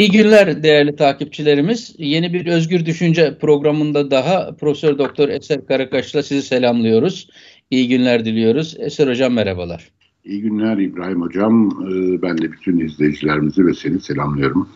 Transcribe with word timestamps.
İyi 0.00 0.10
günler 0.10 0.62
değerli 0.62 0.96
takipçilerimiz. 0.96 1.94
Yeni 1.98 2.32
bir 2.32 2.46
Özgür 2.46 2.86
Düşünce 2.86 3.38
programında 3.38 4.10
daha 4.10 4.56
Profesör 4.56 4.98
Doktor 4.98 5.28
Eser 5.28 5.66
Karakaş'la 5.66 6.22
sizi 6.22 6.42
selamlıyoruz. 6.42 7.28
İyi 7.70 7.88
günler 7.88 8.24
diliyoruz. 8.24 8.76
Eser 8.78 9.08
Hocam 9.08 9.32
merhabalar. 9.32 9.90
İyi 10.24 10.42
günler 10.42 10.78
İbrahim 10.78 11.22
Hocam. 11.22 11.70
Ee, 11.70 12.22
ben 12.22 12.38
de 12.38 12.52
bütün 12.52 12.78
izleyicilerimizi 12.78 13.66
ve 13.66 13.74
seni 13.74 14.00
selamlıyorum. 14.00 14.68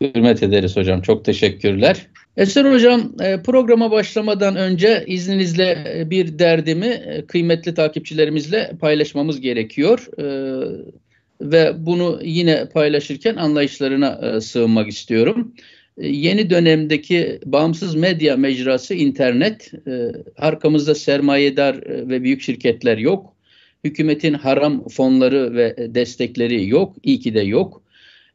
Hürmet 0.00 0.42
ederiz 0.42 0.76
hocam. 0.76 1.02
Çok 1.02 1.24
teşekkürler. 1.24 2.06
Eser 2.36 2.72
Hocam 2.72 3.00
e, 3.20 3.42
programa 3.42 3.90
başlamadan 3.90 4.56
önce 4.56 5.04
izninizle 5.06 5.94
e, 5.96 6.10
bir 6.10 6.38
derdimi 6.38 6.86
e, 6.86 7.26
kıymetli 7.26 7.74
takipçilerimizle 7.74 8.72
paylaşmamız 8.80 9.40
gerekiyor. 9.40 10.08
Ve 11.42 11.86
bunu 11.86 12.20
yine 12.22 12.68
paylaşırken 12.68 13.36
anlayışlarına 13.36 14.40
sığınmak 14.40 14.88
istiyorum. 14.88 15.54
Yeni 15.96 16.50
dönemdeki 16.50 17.40
bağımsız 17.44 17.94
medya 17.94 18.36
mecrası 18.36 18.94
internet, 18.94 19.72
arkamızda 20.36 20.94
sermayedar 20.94 21.76
ve 22.08 22.22
büyük 22.22 22.42
şirketler 22.42 22.98
yok. 22.98 23.36
Hükümetin 23.84 24.34
haram 24.34 24.88
fonları 24.88 25.56
ve 25.56 25.94
destekleri 25.94 26.68
yok, 26.68 26.96
iyi 27.02 27.20
ki 27.20 27.34
de 27.34 27.40
yok 27.40 27.82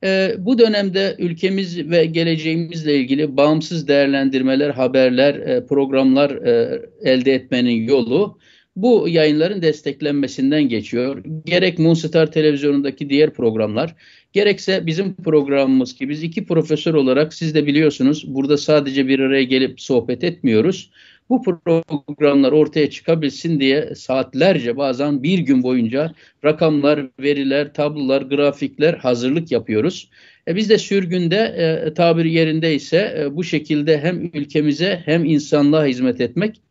e, 0.03 0.35
bu 0.37 0.59
dönemde 0.59 1.15
ülkemiz 1.19 1.89
ve 1.89 2.05
geleceğimizle 2.05 2.95
ilgili 2.95 3.37
bağımsız 3.37 3.87
değerlendirmeler, 3.87 4.69
haberler, 4.69 5.35
e, 5.35 5.65
programlar 5.65 6.31
e, 6.31 6.81
elde 7.03 7.33
etmenin 7.33 7.87
yolu 7.87 8.39
bu 8.77 9.09
yayınların 9.09 9.61
desteklenmesinden 9.61 10.69
geçiyor. 10.69 11.23
Gerek 11.45 11.79
Moonstar 11.79 12.31
televizyonundaki 12.31 13.09
diğer 13.09 13.33
programlar, 13.33 13.95
gerekse 14.33 14.85
bizim 14.85 15.15
programımız 15.15 15.95
ki 15.95 16.09
biz 16.09 16.23
iki 16.23 16.45
profesör 16.45 16.93
olarak 16.93 17.33
siz 17.33 17.55
de 17.55 17.67
biliyorsunuz 17.67 18.25
burada 18.27 18.57
sadece 18.57 19.07
bir 19.07 19.19
araya 19.19 19.43
gelip 19.43 19.81
sohbet 19.81 20.23
etmiyoruz 20.23 20.91
bu 21.29 21.41
programlar 21.43 22.51
ortaya 22.51 22.89
çıkabilsin 22.89 23.59
diye 23.59 23.95
saatlerce 23.95 24.77
bazen 24.77 25.23
bir 25.23 25.39
gün 25.39 25.63
boyunca 25.63 26.13
rakamlar, 26.45 27.09
veriler, 27.19 27.73
tablolar, 27.73 28.21
grafikler 28.21 28.93
hazırlık 28.93 29.51
yapıyoruz. 29.51 30.09
E 30.47 30.55
biz 30.55 30.69
de 30.69 30.77
sürgünde 30.77 31.37
e, 31.37 31.93
tabiri 31.93 32.33
yerindeyse 32.33 33.17
e, 33.19 33.35
bu 33.35 33.43
şekilde 33.43 33.99
hem 33.99 34.21
ülkemize 34.33 35.01
hem 35.05 35.25
insanlığa 35.25 35.85
hizmet 35.85 36.21
etmek 36.21 36.61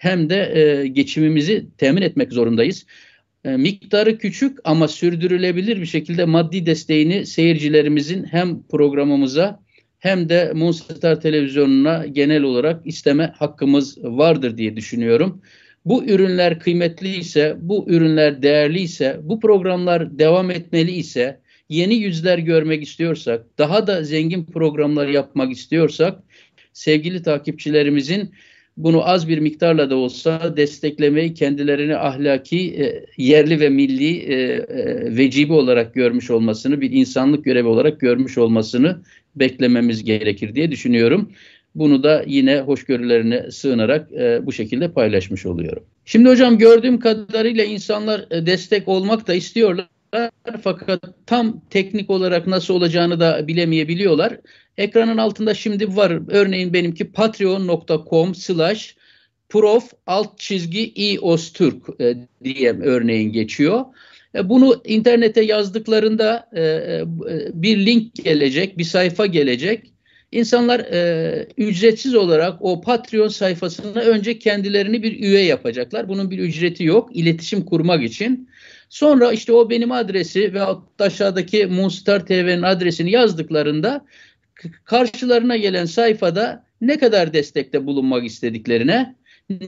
hem 0.00 0.30
de 0.30 0.52
e, 0.54 0.86
geçimimizi 0.86 1.66
temin 1.78 2.02
etmek 2.02 2.32
zorundayız. 2.32 2.86
E, 3.44 3.50
miktarı 3.50 4.18
küçük 4.18 4.58
ama 4.64 4.88
sürdürülebilir 4.88 5.80
bir 5.80 5.86
şekilde 5.86 6.24
maddi 6.24 6.66
desteğini 6.66 7.26
seyircilerimizin 7.26 8.24
hem 8.24 8.62
programımıza 8.62 9.60
hem 9.98 10.28
de 10.28 10.52
Moonstar 10.54 11.20
televizyonuna 11.20 12.06
genel 12.06 12.42
olarak 12.42 12.86
isteme 12.86 13.32
hakkımız 13.38 14.04
vardır 14.04 14.56
diye 14.56 14.76
düşünüyorum. 14.76 15.42
Bu 15.84 16.04
ürünler 16.04 16.60
kıymetli 16.60 17.16
ise, 17.16 17.56
bu 17.60 17.84
ürünler 17.88 18.42
değerli 18.42 18.80
ise, 18.80 19.20
bu 19.22 19.40
programlar 19.40 20.18
devam 20.18 20.50
etmeli 20.50 20.92
ise, 20.92 21.40
yeni 21.68 21.94
yüzler 21.94 22.38
görmek 22.38 22.82
istiyorsak, 22.82 23.46
daha 23.58 23.86
da 23.86 24.04
zengin 24.04 24.44
programlar 24.44 25.08
yapmak 25.08 25.52
istiyorsak, 25.52 26.18
sevgili 26.72 27.22
takipçilerimizin 27.22 28.30
bunu 28.76 29.08
az 29.08 29.28
bir 29.28 29.38
miktarla 29.38 29.90
da 29.90 29.96
olsa 29.96 30.56
desteklemeyi 30.56 31.34
kendilerini 31.34 31.96
ahlaki, 31.96 32.74
e, 32.74 33.06
yerli 33.16 33.60
ve 33.60 33.68
milli 33.68 34.18
e, 34.18 34.34
e, 34.34 35.16
vecibi 35.16 35.52
olarak 35.52 35.94
görmüş 35.94 36.30
olmasını, 36.30 36.80
bir 36.80 36.90
insanlık 36.90 37.44
görevi 37.44 37.68
olarak 37.68 38.00
görmüş 38.00 38.38
olmasını 38.38 39.00
beklememiz 39.36 40.04
gerekir 40.04 40.54
diye 40.54 40.70
düşünüyorum. 40.70 41.30
Bunu 41.74 42.02
da 42.02 42.24
yine 42.26 42.60
hoşgörülerine 42.60 43.50
sığınarak 43.50 44.12
e, 44.12 44.46
bu 44.46 44.52
şekilde 44.52 44.92
paylaşmış 44.92 45.46
oluyorum. 45.46 45.82
Şimdi 46.04 46.28
hocam 46.28 46.58
gördüğüm 46.58 47.00
kadarıyla 47.00 47.64
insanlar 47.64 48.26
e, 48.30 48.46
destek 48.46 48.88
olmak 48.88 49.28
da 49.28 49.34
istiyorlar 49.34 49.88
fakat 50.62 51.00
tam 51.26 51.60
teknik 51.70 52.10
olarak 52.10 52.46
nasıl 52.46 52.74
olacağını 52.74 53.20
da 53.20 53.48
bilemeyebiliyorlar. 53.48 54.36
Ekranın 54.76 55.18
altında 55.18 55.54
şimdi 55.54 55.96
var 55.96 56.18
örneğin 56.28 56.72
benimki 56.72 57.12
patreon.com 57.12 58.34
slash 58.34 58.96
prof 59.48 59.92
alt 60.06 60.38
çizgi 60.38 60.92
iostürk 60.94 62.00
e, 62.00 62.14
diye 62.44 62.72
örneğin 62.72 63.32
geçiyor. 63.32 63.84
E, 64.34 64.48
bunu 64.48 64.82
internete 64.84 65.42
yazdıklarında 65.42 66.50
e, 66.56 67.02
bir 67.62 67.86
link 67.86 68.14
gelecek, 68.14 68.78
bir 68.78 68.84
sayfa 68.84 69.26
gelecek. 69.26 69.92
İnsanlar 70.32 70.80
e, 70.80 71.48
ücretsiz 71.58 72.14
olarak 72.14 72.56
o 72.60 72.80
Patreon 72.80 73.28
sayfasına 73.28 74.00
önce 74.00 74.38
kendilerini 74.38 75.02
bir 75.02 75.20
üye 75.20 75.44
yapacaklar. 75.44 76.08
Bunun 76.08 76.30
bir 76.30 76.38
ücreti 76.38 76.84
yok. 76.84 77.16
İletişim 77.16 77.64
kurmak 77.64 78.02
için. 78.02 78.49
Sonra 78.90 79.32
işte 79.32 79.52
o 79.52 79.70
benim 79.70 79.92
adresi 79.92 80.54
ve 80.54 80.62
aşağıdaki 80.98 81.66
Moonstar 81.66 82.26
TV'nin 82.26 82.62
adresini 82.62 83.10
yazdıklarında 83.10 84.06
karşılarına 84.84 85.56
gelen 85.56 85.84
sayfada 85.84 86.64
ne 86.80 86.98
kadar 86.98 87.32
destekte 87.32 87.86
bulunmak 87.86 88.24
istediklerine, 88.24 89.16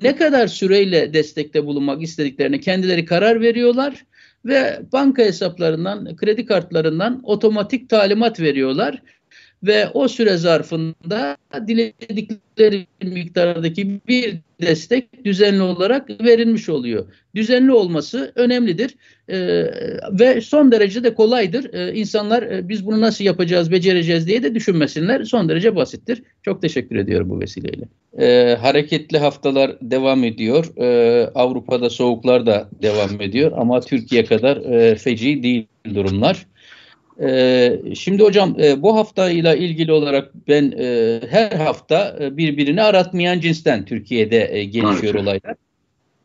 ne 0.02 0.16
kadar 0.16 0.46
süreyle 0.46 1.14
destekte 1.14 1.66
bulunmak 1.66 2.02
istediklerine 2.02 2.60
kendileri 2.60 3.04
karar 3.04 3.40
veriyorlar 3.40 4.04
ve 4.44 4.80
banka 4.92 5.22
hesaplarından, 5.22 6.16
kredi 6.16 6.46
kartlarından 6.46 7.20
otomatik 7.24 7.88
talimat 7.88 8.40
veriyorlar 8.40 9.02
ve 9.62 9.88
o 9.88 10.08
süre 10.08 10.36
zarfında 10.36 11.36
diledikleri 11.66 12.86
miktardaki 13.02 14.00
bir 14.08 14.38
destek 14.60 15.24
düzenli 15.24 15.62
olarak 15.62 16.24
verilmiş 16.24 16.68
oluyor. 16.68 17.06
Düzenli 17.34 17.72
olması 17.72 18.32
önemlidir 18.34 18.94
ee, 19.28 19.64
ve 20.10 20.40
son 20.40 20.72
derece 20.72 21.04
de 21.04 21.14
kolaydır. 21.14 21.74
Ee, 21.74 21.94
insanlar 21.94 22.42
e, 22.42 22.68
biz 22.68 22.86
bunu 22.86 23.00
nasıl 23.00 23.24
yapacağız, 23.24 23.70
becereceğiz 23.70 24.26
diye 24.26 24.42
de 24.42 24.54
düşünmesinler. 24.54 25.24
Son 25.24 25.48
derece 25.48 25.76
basittir. 25.76 26.22
Çok 26.42 26.62
teşekkür 26.62 26.96
ediyorum 26.96 27.30
bu 27.30 27.40
vesileyle. 27.40 27.84
Ee, 28.18 28.56
hareketli 28.60 29.18
haftalar 29.18 29.76
devam 29.82 30.24
ediyor. 30.24 30.66
Ee, 30.76 31.30
Avrupa'da 31.34 31.90
soğuklar 31.90 32.46
da 32.46 32.68
devam 32.82 33.20
ediyor 33.20 33.52
ama 33.56 33.80
Türkiye 33.80 34.24
kadar 34.24 34.56
e, 34.56 34.94
feci 34.94 35.42
değil 35.42 35.66
durumlar. 35.94 36.46
Ee, 37.22 37.82
şimdi 37.94 38.22
hocam 38.22 38.56
e, 38.60 38.82
bu 38.82 38.96
haftayla 38.96 39.54
ilgili 39.54 39.92
olarak 39.92 40.30
ben 40.48 40.74
e, 40.78 41.20
her 41.30 41.52
hafta 41.52 42.16
e, 42.20 42.36
birbirini 42.36 42.82
aratmayan 42.82 43.40
cinsten 43.40 43.84
Türkiye'de 43.84 44.58
e, 44.58 44.64
gelişiyor 44.64 45.14
evet. 45.14 45.22
olaylar. 45.22 45.54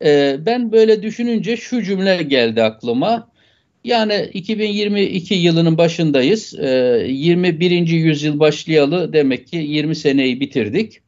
E, 0.05 0.37
ben 0.45 0.71
böyle 0.71 1.03
düşününce 1.03 1.57
şu 1.57 1.83
cümle 1.83 2.23
geldi 2.23 2.63
aklıma. 2.63 3.29
Yani 3.83 4.29
2022 4.33 5.33
yılının 5.33 5.77
başındayız. 5.77 6.59
E, 6.59 6.67
21. 7.09 7.87
yüzyıl 7.87 8.39
başlayalı 8.39 9.13
demek 9.13 9.47
ki 9.47 9.57
20 9.57 9.95
seneyi 9.95 10.39
bitirdik. 10.39 11.01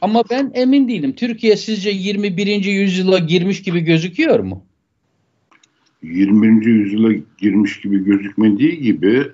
Ama 0.00 0.24
ben 0.30 0.52
emin 0.54 0.88
değilim. 0.88 1.12
Türkiye 1.12 1.56
sizce 1.56 1.90
21. 1.90 2.64
yüzyıla 2.64 3.18
girmiş 3.18 3.62
gibi 3.62 3.80
gözüküyor 3.80 4.40
mu? 4.40 4.66
20. 6.02 6.66
yüzyıla 6.66 7.12
girmiş 7.38 7.80
gibi 7.80 8.04
gözükmediği 8.04 8.80
gibi 8.80 9.26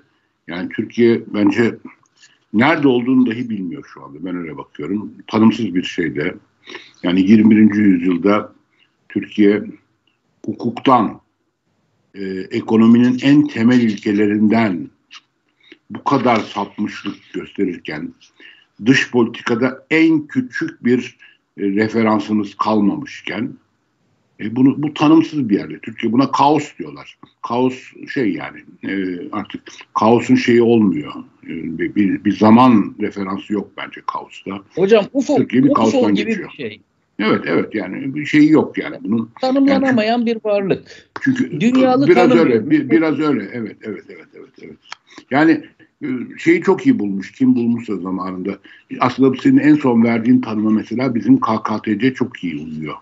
yani 0.47 0.69
Türkiye 0.69 1.21
bence 1.33 1.75
nerede 2.53 2.87
olduğunu 2.87 3.25
dahi 3.25 3.49
bilmiyor 3.49 3.89
şu 3.93 4.03
anda. 4.03 4.25
Ben 4.25 4.35
öyle 4.35 4.57
bakıyorum. 4.57 5.13
Tanımsız 5.27 5.75
bir 5.75 5.83
şeyde. 5.83 6.35
Yani 7.03 7.21
21. 7.21 7.75
yüzyılda 7.75 8.53
Türkiye 9.09 9.63
hukuktan, 10.45 11.21
e, 12.15 12.23
ekonominin 12.51 13.19
en 13.21 13.47
temel 13.47 13.81
ilkelerinden 13.81 14.89
bu 15.89 16.03
kadar 16.03 16.39
sapmışlık 16.39 17.15
gösterirken 17.33 18.13
dış 18.85 19.11
politikada 19.11 19.85
en 19.89 20.27
küçük 20.27 20.85
bir 20.85 21.17
e, 21.57 21.63
referansımız 21.63 22.55
kalmamışken 22.55 23.53
e, 24.39 24.55
bunu 24.55 24.83
bu 24.83 24.93
tanımsız 24.93 25.49
bir 25.49 25.55
yerde. 25.55 25.79
Türkiye 25.79 26.11
buna 26.11 26.31
kaos 26.31 26.77
diyorlar. 26.79 27.17
Kaos 27.47 27.73
şey 28.13 28.33
yani 28.33 28.59
e, 28.83 29.19
artık 29.31 29.61
kaosun 29.99 30.35
şeyi 30.35 30.61
olmuyor. 30.61 31.13
E, 31.43 31.79
bir, 31.95 32.23
bir 32.25 32.37
zaman 32.37 32.95
referansı 33.01 33.53
yok 33.53 33.71
bence 33.77 34.01
kaosta. 34.07 34.51
Hocam 34.75 35.05
UFO, 35.13 35.35
Türkiye 35.35 35.63
bir 35.63 35.69
UFO 35.69 36.11
gibi 36.11 36.25
geçiyor. 36.25 36.49
bir 36.49 36.57
şey. 36.57 36.81
Evet 37.19 37.41
evet 37.45 37.75
yani 37.75 38.15
bir 38.15 38.25
şeyi 38.25 38.51
yok 38.51 38.77
yani 38.77 38.97
bunun. 39.01 39.31
Tanımlanamayan 39.41 40.17
yani 40.17 40.25
çünkü, 40.25 40.39
bir 40.39 40.49
varlık. 40.49 41.09
Çünkü 41.21 41.59
Dünyalı 41.59 42.07
biraz 42.07 42.31
öyle 42.31 42.69
bir, 42.69 42.89
biraz 42.89 43.19
öyle 43.19 43.49
evet 43.53 43.77
evet 43.81 44.03
evet 44.09 44.27
evet 44.33 44.49
evet. 44.61 44.77
Yani 45.31 45.63
e, 46.03 46.07
şeyi 46.37 46.61
çok 46.61 46.85
iyi 46.85 46.99
bulmuş. 46.99 47.31
Kim 47.31 47.55
bulmuşsa 47.55 47.97
zamanında. 47.97 48.57
Aslında 48.99 49.41
senin 49.41 49.57
en 49.57 49.75
son 49.75 50.03
verdiğin 50.03 50.41
tanıma 50.41 50.69
mesela 50.69 51.15
bizim 51.15 51.39
KKTC 51.39 52.13
çok 52.13 52.43
iyi 52.43 52.65
uyuyor 52.65 52.95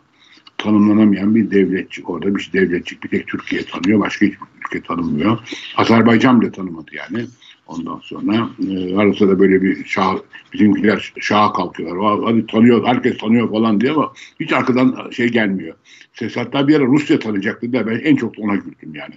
tanımlanamayan 0.58 1.36
bir 1.36 1.52
devletçik. 1.52 2.10
Orada 2.10 2.36
bir 2.36 2.50
devletçik 2.54 3.04
bir 3.04 3.10
tek 3.10 3.28
Türkiye 3.28 3.66
tanıyor. 3.66 4.00
Başka 4.00 4.26
hiçbir 4.26 4.48
ülke 4.66 4.82
tanımıyor. 4.82 5.38
Azerbaycan 5.76 6.42
bile 6.42 6.52
tanımadı 6.52 6.92
yani. 6.94 7.26
Ondan 7.68 8.00
sonra 8.00 8.50
e, 8.60 9.28
da 9.28 9.40
böyle 9.40 9.62
bir 9.62 9.86
şah, 9.86 10.18
bizimkiler 10.54 11.14
şaha 11.20 11.54
kalkıyorlar. 11.54 12.24
Hadi 12.24 12.46
tanıyor, 12.46 12.86
herkes 12.86 13.18
tanıyor 13.18 13.52
falan 13.52 13.82
diye 13.82 13.92
ama 13.92 14.14
hiç 14.40 14.54
arkadan 14.54 15.10
şey 15.12 15.28
gelmiyor. 15.28 15.76
Ses 16.14 16.38
hatta 16.38 16.68
bir 16.68 16.76
ara 16.76 16.86
Rusya 16.86 17.20
tanıyacaktı 17.20 17.74
da 17.74 17.88
ben 17.88 18.00
en 18.00 18.16
çok 18.16 18.40
ona 18.40 18.56
güldüm 18.56 18.96
yani. 18.96 19.14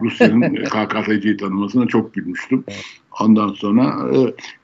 Rusya'nın 0.00 0.54
KKTC'yi 0.64 1.36
tanımasına 1.36 1.86
çok 1.86 2.14
gülmüştüm. 2.14 2.64
Ondan 3.20 3.48
sonra 3.48 4.10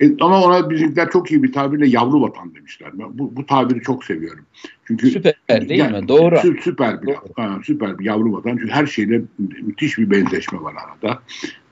e, 0.01 0.07
e, 0.07 0.17
ama 0.21 0.45
ona 0.45 0.71
bizimkiler 0.71 1.11
çok 1.11 1.31
iyi 1.31 1.43
bir 1.43 1.53
tabirle 1.53 1.89
yavru 1.89 2.23
vatan 2.23 2.55
demişler. 2.55 2.91
Ben 2.95 3.19
bu, 3.19 3.37
bu 3.37 3.47
tabiri 3.47 3.83
çok 3.83 4.05
seviyorum. 4.05 4.45
Çünkü 4.87 5.11
süper 5.11 5.69
değil 5.69 5.81
yani, 5.81 6.01
mi? 6.01 6.09
Doğru. 6.09 6.39
Sü, 6.39 6.57
süper 6.63 7.03
bir 7.03 7.07
Doğru. 7.07 7.17
Ha, 7.37 7.59
süper 7.65 7.99
bir 7.99 8.05
yavru 8.05 8.33
vatan. 8.33 8.57
Çünkü 8.57 8.73
her 8.73 8.87
şeyle 8.87 9.23
müthiş 9.39 9.99
bir 9.99 10.11
benzeşme 10.11 10.61
var 10.61 10.75
arada. 10.75 11.23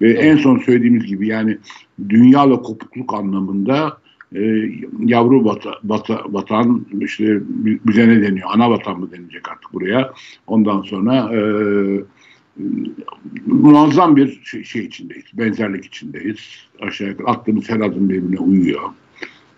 Ve 0.00 0.14
Doğru. 0.14 0.22
en 0.22 0.36
son 0.36 0.58
söylediğimiz 0.58 1.06
gibi 1.06 1.26
yani 1.26 1.51
dünyayla 2.08 2.62
kopukluk 2.62 3.14
anlamında 3.14 3.98
e, 4.34 4.40
yavru 5.00 5.44
vata, 5.44 5.70
vata, 5.84 6.22
vatan 6.26 6.86
işte 7.00 7.38
bize 7.86 8.08
ne 8.08 8.22
deniyor? 8.22 8.48
Ana 8.52 8.70
vatan 8.70 9.00
mı 9.00 9.12
denilecek 9.12 9.48
artık 9.48 9.72
buraya? 9.72 10.12
Ondan 10.46 10.82
sonra 10.82 11.34
e, 11.34 11.40
muazzam 13.46 14.16
bir 14.16 14.40
şey, 14.44 14.64
şey 14.64 14.84
içindeyiz. 14.84 15.24
Benzerlik 15.34 15.84
içindeyiz. 15.84 16.38
Aşağı 16.80 17.08
yukarı 17.08 17.28
aklımız 17.28 17.70
her 17.70 17.80
adım 17.80 18.08
birbirine 18.08 18.38
uyuyor. 18.38 18.80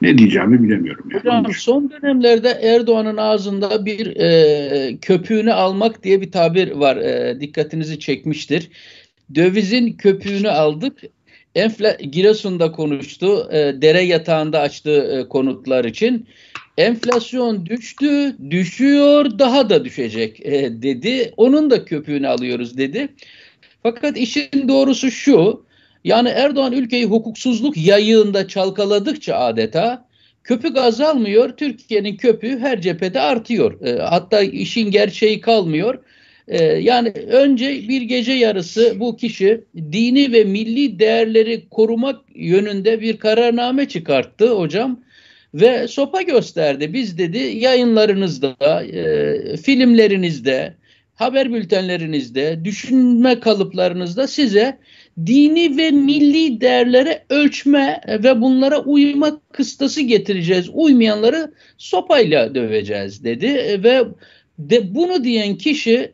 Ne 0.03 0.19
diyeceğimi 0.19 0.63
bilemiyorum. 0.63 1.05
Yani. 1.11 1.21
Hocam 1.21 1.47
son 1.57 1.91
dönemlerde 1.91 2.49
Erdoğan'ın 2.49 3.17
ağzında 3.17 3.87
bir 3.87 4.17
e, 4.17 4.97
köpüğünü 4.97 5.53
almak 5.53 6.03
diye 6.03 6.21
bir 6.21 6.33
tabir 6.33 6.71
var. 6.73 6.97
E, 6.97 7.41
dikkatinizi 7.41 7.99
çekmiştir. 7.99 8.71
Dövizin 9.35 9.93
köpüğünü 9.93 10.51
aldık. 10.51 11.01
Enfla 11.55 11.93
Giresun'da 11.93 12.73
konuştu. 12.73 13.49
E, 13.53 13.83
dere 13.83 14.01
yatağında 14.01 14.61
açtığı 14.61 15.19
e, 15.21 15.29
konutlar 15.29 15.85
için. 15.85 16.27
Enflasyon 16.79 17.67
düştü, 17.67 18.37
düşüyor, 18.51 19.39
daha 19.39 19.71
da 19.71 19.85
düşecek 19.85 20.47
e, 20.47 20.83
dedi. 20.83 21.35
Onun 21.37 21.71
da 21.71 21.85
köpüğünü 21.85 22.29
alıyoruz 22.29 22.79
dedi. 22.79 23.09
Fakat 23.83 24.17
işin 24.17 24.69
doğrusu 24.69 25.11
şu. 25.11 25.65
Yani 26.05 26.29
Erdoğan 26.29 26.73
ülkeyi 26.73 27.05
hukuksuzluk 27.05 27.77
yayığında 27.77 28.49
çalkaladıkça 28.49 29.37
adeta 29.37 30.09
köpük 30.45 30.79
azalmıyor. 30.79 31.57
Türkiye'nin 31.57 32.17
köpüğü 32.17 32.59
her 32.59 32.81
cephede 32.81 33.21
artıyor. 33.21 33.87
E, 33.87 33.99
hatta 33.99 34.41
işin 34.41 34.91
gerçeği 34.91 35.41
kalmıyor. 35.41 35.99
E, 36.49 36.65
yani 36.65 37.09
önce 37.11 37.89
bir 37.89 38.03
gece 38.03 38.33
yarısı 38.33 39.01
bu 39.01 39.17
kişi 39.17 39.61
dini 39.77 40.33
ve 40.33 40.45
milli 40.45 40.99
değerleri 40.99 41.69
korumak 41.69 42.21
yönünde 42.35 43.01
bir 43.01 43.17
kararname 43.17 43.89
çıkarttı 43.89 44.49
hocam 44.55 45.01
ve 45.55 45.89
sopa 45.89 46.23
gösterdi. 46.23 46.93
Biz 46.93 47.19
dedi 47.19 47.39
yayınlarınızda, 47.39 48.83
e, 48.85 49.57
filmlerinizde, 49.57 50.75
haber 51.15 51.53
bültenlerinizde, 51.53 52.65
düşünme 52.65 53.41
kalıplarınızda 53.41 54.27
size 54.27 54.79
dini 55.27 55.77
ve 55.77 55.91
milli 55.91 56.61
değerlere 56.61 57.25
ölçme 57.31 58.01
ve 58.09 58.41
bunlara 58.41 58.79
uyma 58.79 59.41
kıstası 59.53 60.01
getireceğiz. 60.01 60.71
Uymayanları 60.73 61.53
sopayla 61.79 62.55
döveceğiz 62.55 63.25
dedi 63.25 63.81
ve 63.85 64.05
de 64.59 64.95
bunu 64.95 65.25
diyen 65.25 65.57
kişi 65.59 66.13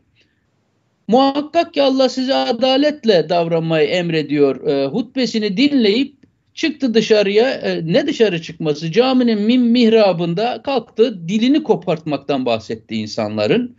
muhakkak 1.10 1.74
ki 1.74 1.82
Allah 1.82 2.08
size 2.08 2.34
adaletle 2.34 3.28
davranmayı 3.28 3.88
emrediyor. 3.88 4.66
E, 4.66 4.86
hutbesini 4.86 5.56
dinleyip 5.56 6.14
çıktı 6.54 6.94
dışarıya 6.94 7.50
e, 7.50 7.80
ne 7.92 8.06
dışarı 8.06 8.42
çıkması 8.42 8.92
caminin 8.92 9.40
min 9.40 9.62
mihrabında 9.62 10.62
kalktı 10.62 11.28
dilini 11.28 11.62
kopartmaktan 11.62 12.46
bahsetti 12.46 12.96
insanların. 12.96 13.76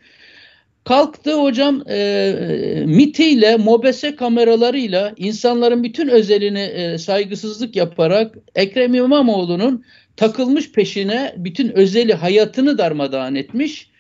Kalktı 0.84 1.42
hocam 1.42 1.84
e, 1.90 2.84
mitiyle, 2.86 3.58
mobese 3.58 4.16
kameralarıyla 4.16 5.14
insanların 5.18 5.84
bütün 5.84 6.08
özelini 6.08 6.60
e, 6.60 6.98
saygısızlık 6.98 7.76
yaparak 7.76 8.36
Ekrem 8.56 8.94
İmamoğlu'nun 8.94 9.84
takılmış 10.16 10.72
peşine 10.72 11.34
bütün 11.38 11.70
özeli 11.70 12.14
hayatını 12.14 12.78
darmadağın 12.78 13.36
etmiş 13.36 13.91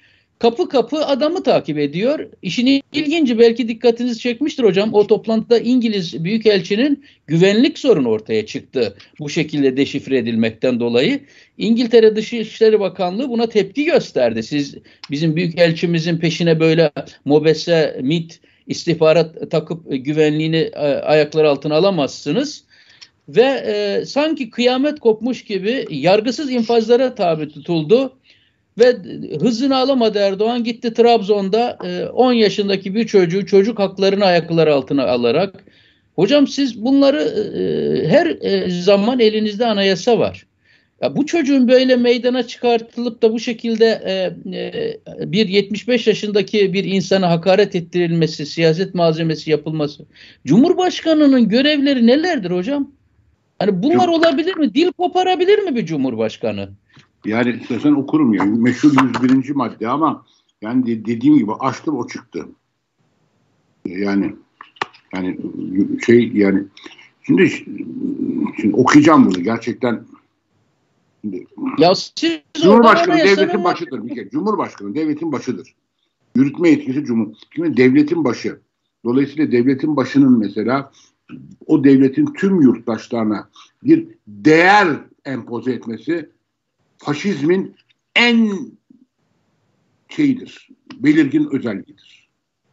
kapı 0.42 0.70
kapı 0.70 1.06
adamı 1.06 1.44
takip 1.44 1.78
ediyor. 1.78 2.30
İşin 2.42 2.82
ilginci 2.94 3.40
belki 3.40 3.68
dikkatinizi 3.68 4.20
çekmiştir 4.20 4.64
hocam. 4.64 4.94
O 4.94 5.08
toplantıda 5.08 5.60
İngiliz 5.60 6.24
Büyükelçinin 6.24 7.06
güvenlik 7.28 7.80
sorunu 7.80 8.10
ortaya 8.10 8.46
çıktı. 8.46 8.98
Bu 9.20 9.30
şekilde 9.30 9.78
deşifre 9.78 10.18
edilmekten 10.18 10.80
dolayı. 10.80 11.20
İngiltere 11.58 12.16
Dışişleri 12.16 12.80
Bakanlığı 12.80 13.30
buna 13.30 13.50
tepki 13.50 13.86
gösterdi. 13.86 14.44
Siz 14.44 14.76
bizim 15.12 15.36
Büyükelçimizin 15.36 16.18
peşine 16.18 16.60
böyle 16.60 16.92
mobese, 17.26 18.00
MIT, 18.04 18.40
istihbarat 18.68 19.52
takıp 19.52 19.80
güvenliğini 19.90 20.70
e, 20.74 20.80
ayaklar 20.80 21.44
altına 21.44 21.76
alamazsınız 21.76 22.64
ve 23.30 23.64
e, 23.66 24.06
sanki 24.06 24.50
kıyamet 24.50 25.00
kopmuş 25.00 25.44
gibi 25.44 25.86
yargısız 25.90 26.52
infazlara 26.52 27.16
tabi 27.16 27.50
tutuldu. 27.50 28.18
Ve 28.80 28.96
hızını 29.40 29.78
alamadı 29.78 30.18
Erdoğan 30.18 30.64
gitti 30.64 30.94
Trabzon'da 30.94 31.78
10 32.14 32.34
e, 32.34 32.38
yaşındaki 32.38 32.96
bir 32.96 33.08
çocuğu 33.08 33.46
çocuk 33.46 33.80
haklarını 33.80 34.26
ayaklar 34.26 34.68
altına 34.68 35.06
alarak 35.06 35.64
hocam 36.16 36.48
siz 36.48 36.84
bunları 36.84 37.22
e, 37.22 38.08
her 38.08 38.28
e, 38.42 38.70
zaman 38.70 39.20
elinizde 39.20 39.66
anayasa 39.66 40.20
var. 40.20 40.46
Ya 41.02 41.16
bu 41.16 41.26
çocuğun 41.26 41.68
böyle 41.68 41.96
meydana 41.96 42.48
çıkartılıp 42.48 43.22
da 43.22 43.34
bu 43.34 43.40
şekilde 43.40 44.02
bir 45.06 45.48
75 45.48 46.08
yaşındaki 46.08 46.74
bir 46.74 46.84
insana 46.84 47.30
hakaret 47.30 47.76
ettirilmesi, 47.76 48.46
siyaset 48.46 48.96
malzemesi 48.96 49.52
yapılması. 49.52 50.06
Cumhurbaşkanının 50.46 51.50
görevleri 51.50 52.08
nelerdir 52.08 52.52
hocam? 52.52 52.92
Hani 53.60 53.84
bunlar 53.84 54.08
olabilir 54.08 54.58
mi? 54.58 54.74
Dil 54.74 54.92
koparabilir 54.92 55.60
mi 55.60 55.76
bir 55.76 55.86
cumhurbaşkanı? 55.86 56.70
Yani 57.26 57.60
istersen 57.62 57.92
okurum 57.92 58.34
yani. 58.34 58.60
Meşhur 58.60 58.92
101. 59.24 59.56
madde 59.56 59.88
ama 59.88 60.26
yani 60.62 60.86
de, 60.86 61.06
dediğim 61.06 61.38
gibi 61.38 61.54
açtım 61.54 61.98
o 61.98 62.08
çıktı. 62.08 62.46
Yani 63.86 64.36
yani 65.14 65.38
şey 66.06 66.32
yani 66.34 66.64
şimdi, 67.24 67.50
şimdi 67.50 68.76
okuyacağım 68.76 69.26
bunu 69.26 69.44
gerçekten 69.44 70.04
şimdi, 71.22 71.48
ya 71.78 71.96
siz 71.96 72.42
Cumhurbaşkanı 72.54 73.18
devletin 73.18 73.64
başıdır 73.64 74.06
bir 74.06 74.16
kere. 74.16 74.30
Cumhurbaşkanı 74.30 74.96
devletin 74.96 75.32
başıdır. 75.32 75.76
Yürütme 76.36 76.70
yetkisi 76.70 77.06
cumhur. 77.06 77.34
Şimdi 77.56 77.78
devletin 77.78 78.24
başı. 78.24 78.60
Dolayısıyla 79.06 79.52
devletin 79.52 79.96
başının 79.96 80.40
mesela 80.40 80.92
o 81.66 81.84
devletin 81.84 82.26
tüm 82.26 82.62
yurttaşlarına 82.62 83.50
bir 83.84 84.08
değer 84.28 84.88
empoze 85.26 85.72
etmesi 85.72 86.30
faşizmin 87.02 87.76
en 88.16 88.52
şeyidir, 90.10 90.70
belirgin 90.96 91.50
özelliğidir. 91.52 92.30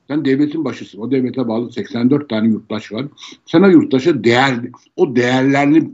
Sen 0.08 0.24
devletin 0.24 0.64
başısın. 0.64 1.00
O 1.00 1.10
devlete 1.10 1.48
bağlı 1.48 1.72
84 1.72 2.28
tane 2.28 2.48
yurttaş 2.48 2.92
var. 2.92 3.06
Sen 3.46 3.62
o 3.62 3.68
yurttaşa 3.68 4.24
değer, 4.24 4.60
o 4.96 5.16
değerlerini 5.16 5.90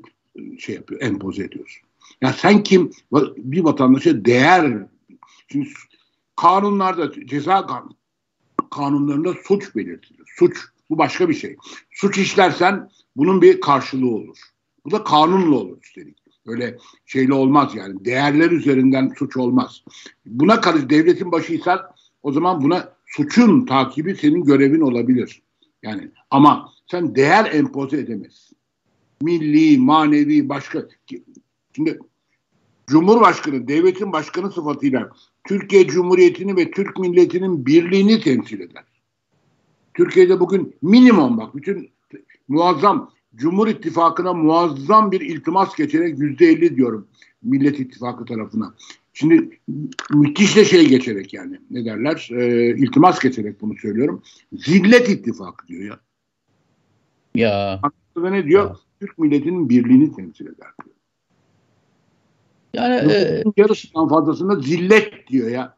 şey 0.58 0.74
yapıyor, 0.74 1.02
empoze 1.02 1.44
ediyorsun. 1.44 1.82
Ya 2.20 2.32
sen 2.32 2.62
kim? 2.62 2.90
Bir 3.36 3.64
vatandaşa 3.64 4.24
değer. 4.24 4.86
Şimdi 5.52 5.68
kanunlarda, 6.36 7.26
ceza 7.26 7.66
kanunlarında 8.70 9.34
suç 9.44 9.76
belirtilir. 9.76 10.24
Suç. 10.36 10.58
Bu 10.90 10.98
başka 10.98 11.28
bir 11.28 11.34
şey. 11.34 11.56
Suç 11.90 12.18
işlersen 12.18 12.90
bunun 13.16 13.42
bir 13.42 13.60
karşılığı 13.60 14.10
olur. 14.10 14.38
Bu 14.84 14.90
da 14.90 15.04
kanunla 15.04 15.56
olur 15.56 15.78
üstelik. 15.82 16.23
Öyle 16.46 16.78
şeyle 17.06 17.34
olmaz 17.34 17.74
yani. 17.74 18.04
Değerler 18.04 18.50
üzerinden 18.50 19.12
suç 19.18 19.36
olmaz. 19.36 19.84
Buna 20.26 20.60
karşı 20.60 20.90
devletin 20.90 21.32
başıysan 21.32 21.80
o 22.22 22.32
zaman 22.32 22.62
buna 22.62 22.92
suçun 23.06 23.66
takibi 23.66 24.16
senin 24.16 24.44
görevin 24.44 24.80
olabilir. 24.80 25.42
Yani 25.82 26.10
ama 26.30 26.72
sen 26.90 27.14
değer 27.14 27.52
empoze 27.52 27.98
edemezsin. 27.98 28.58
Milli, 29.22 29.78
manevi, 29.78 30.48
başka. 30.48 30.88
Şimdi 31.76 31.98
Cumhurbaşkanı, 32.86 33.68
devletin 33.68 34.12
başkanı 34.12 34.52
sıfatıyla 34.52 35.10
Türkiye 35.44 35.86
Cumhuriyeti'ni 35.86 36.56
ve 36.56 36.70
Türk 36.70 36.98
milletinin 36.98 37.66
birliğini 37.66 38.20
temsil 38.20 38.60
eder. 38.60 38.84
Türkiye'de 39.94 40.40
bugün 40.40 40.76
minimum 40.82 41.38
bak 41.38 41.54
bütün 41.56 41.90
muazzam 42.48 43.10
Cumhur 43.36 43.68
İttifakı'na 43.68 44.32
muazzam 44.32 45.12
bir 45.12 45.20
iltimas 45.20 45.76
geçerek 45.76 46.18
yüzde 46.18 46.46
elli 46.46 46.76
diyorum 46.76 47.08
Millet 47.42 47.80
İttifakı 47.80 48.24
tarafına. 48.24 48.74
Şimdi 49.12 49.60
müthiş 50.10 50.56
de 50.56 50.64
şey 50.64 50.88
geçerek 50.88 51.34
yani 51.34 51.60
ne 51.70 51.84
derler 51.84 52.28
e, 52.32 52.68
iltimas 52.76 53.18
geçerek 53.18 53.60
bunu 53.60 53.74
söylüyorum. 53.76 54.22
Zillet 54.52 55.08
İttifakı 55.08 55.68
diyor 55.68 55.84
ya. 55.84 56.00
Ya. 57.34 57.80
Aslında 57.82 58.30
ne 58.30 58.44
diyor? 58.44 58.64
Ya. 58.64 58.76
Türk 59.00 59.18
milletinin 59.18 59.68
birliğini 59.68 60.16
temsil 60.16 60.46
eder 60.46 60.68
diyor. 60.84 60.96
Yani 62.74 63.12
e, 63.12 63.42
yarısından 63.56 64.08
fazlasında 64.08 64.60
zillet 64.60 65.28
diyor 65.28 65.48
ya. 65.48 65.76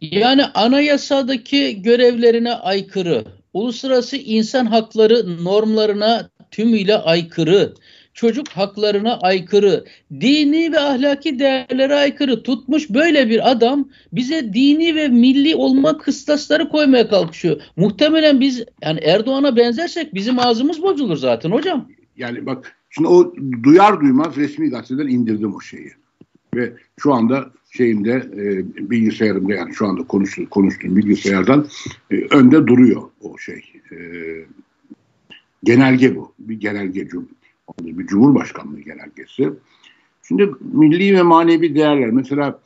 Yani 0.00 0.44
anayasadaki 0.44 1.82
görevlerine 1.82 2.54
aykırı, 2.54 3.24
uluslararası 3.52 4.16
insan 4.16 4.66
hakları 4.66 5.44
normlarına 5.44 6.30
tümüyle 6.50 6.96
aykırı, 6.96 7.74
çocuk 8.14 8.48
haklarına 8.48 9.18
aykırı, 9.18 9.84
dini 10.20 10.72
ve 10.72 10.80
ahlaki 10.80 11.38
değerlere 11.38 11.94
aykırı 11.94 12.42
tutmuş 12.42 12.90
böyle 12.90 13.28
bir 13.28 13.50
adam 13.50 13.88
bize 14.12 14.52
dini 14.52 14.94
ve 14.94 15.08
milli 15.08 15.56
olma 15.56 15.98
kıstasları 15.98 16.68
koymaya 16.68 17.08
kalkışıyor. 17.08 17.60
Muhtemelen 17.76 18.40
biz 18.40 18.64
yani 18.82 19.00
Erdoğan'a 19.00 19.56
benzersek 19.56 20.14
bizim 20.14 20.38
ağzımız 20.38 20.82
bozulur 20.82 21.16
zaten 21.16 21.50
hocam. 21.50 21.88
Yani 22.16 22.46
bak 22.46 22.76
şimdi 22.90 23.08
o 23.08 23.34
duyar 23.62 24.00
duymaz 24.00 24.36
resmi 24.36 24.70
gazeteden 24.70 25.08
indirdim 25.08 25.54
o 25.54 25.60
şeyi. 25.60 25.90
Ve 26.54 26.72
şu 26.98 27.14
anda 27.14 27.50
şeyimde 27.70 28.12
e, 28.12 28.64
bilgisayarımda 28.90 29.54
yani 29.54 29.74
şu 29.74 29.86
anda 29.86 30.02
konuştu, 30.02 30.50
konuştuğum 30.50 30.96
bilgisayardan 30.96 31.66
e, 32.10 32.16
önde 32.30 32.66
duruyor 32.66 33.02
o 33.20 33.38
şey. 33.38 33.62
E, 33.92 33.96
genelge 35.66 36.16
bu. 36.16 36.32
Bir 36.38 36.60
genelge 36.60 37.08
bir 37.80 38.06
Cumhurbaşkanlığı 38.06 38.80
genelgesi. 38.80 39.50
Şimdi 40.22 40.50
milli 40.72 41.14
ve 41.14 41.22
manevi 41.22 41.74
değerler 41.74 42.10
mesela 42.10 42.60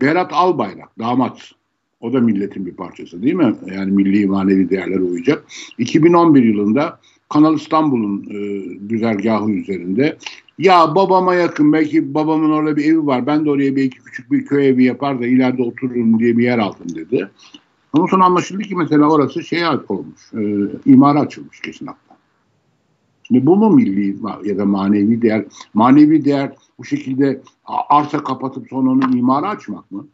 Berat 0.00 0.32
Albayrak 0.32 0.98
damat 0.98 1.52
o 2.00 2.12
da 2.12 2.20
milletin 2.20 2.66
bir 2.66 2.74
parçası 2.74 3.22
değil 3.22 3.34
mi? 3.34 3.54
Yani 3.74 3.92
milli 3.92 4.26
manevi 4.26 4.70
değerlere 4.70 5.00
uyacak. 5.00 5.44
2011 5.78 6.42
yılında 6.42 7.00
Kanal 7.28 7.56
İstanbul'un 7.56 8.24
e, 8.30 8.58
güzergahı 8.80 9.50
üzerinde 9.50 10.16
ya 10.58 10.94
babama 10.94 11.34
yakın 11.34 11.72
belki 11.72 12.14
babamın 12.14 12.50
orada 12.50 12.76
bir 12.76 12.84
evi 12.84 13.06
var 13.06 13.26
ben 13.26 13.44
de 13.44 13.50
oraya 13.50 13.76
belki 13.76 13.98
küçük 13.98 14.32
bir 14.32 14.46
köy 14.46 14.68
evi 14.68 14.84
yapar 14.84 15.20
da 15.20 15.26
ileride 15.26 15.62
otururum 15.62 16.18
diye 16.18 16.38
bir 16.38 16.44
yer 16.44 16.58
aldım 16.58 16.94
dedi. 16.94 17.30
Ama 17.92 18.06
sonra 18.08 18.24
anlaşıldı 18.24 18.62
ki 18.62 18.76
mesela 18.76 19.10
orası 19.10 19.44
şeye 19.44 19.68
olmuş, 19.88 20.32
e, 20.34 20.40
imara 20.90 21.20
açılmış 21.20 21.60
geçen 21.60 21.86
hafta. 21.86 22.07
Şimdi 23.28 23.46
bu 23.46 23.56
mu 23.56 23.70
milli 23.70 24.16
ya 24.44 24.58
da 24.58 24.64
manevi 24.64 25.22
değer? 25.22 25.44
Manevi 25.74 26.24
değer 26.24 26.52
bu 26.78 26.84
şekilde 26.84 27.40
arsa 27.88 28.24
kapatıp 28.24 28.68
sonra 28.70 28.90
onu 28.90 29.18
imara 29.18 29.48
açmak 29.48 29.90
mı? 29.90 30.08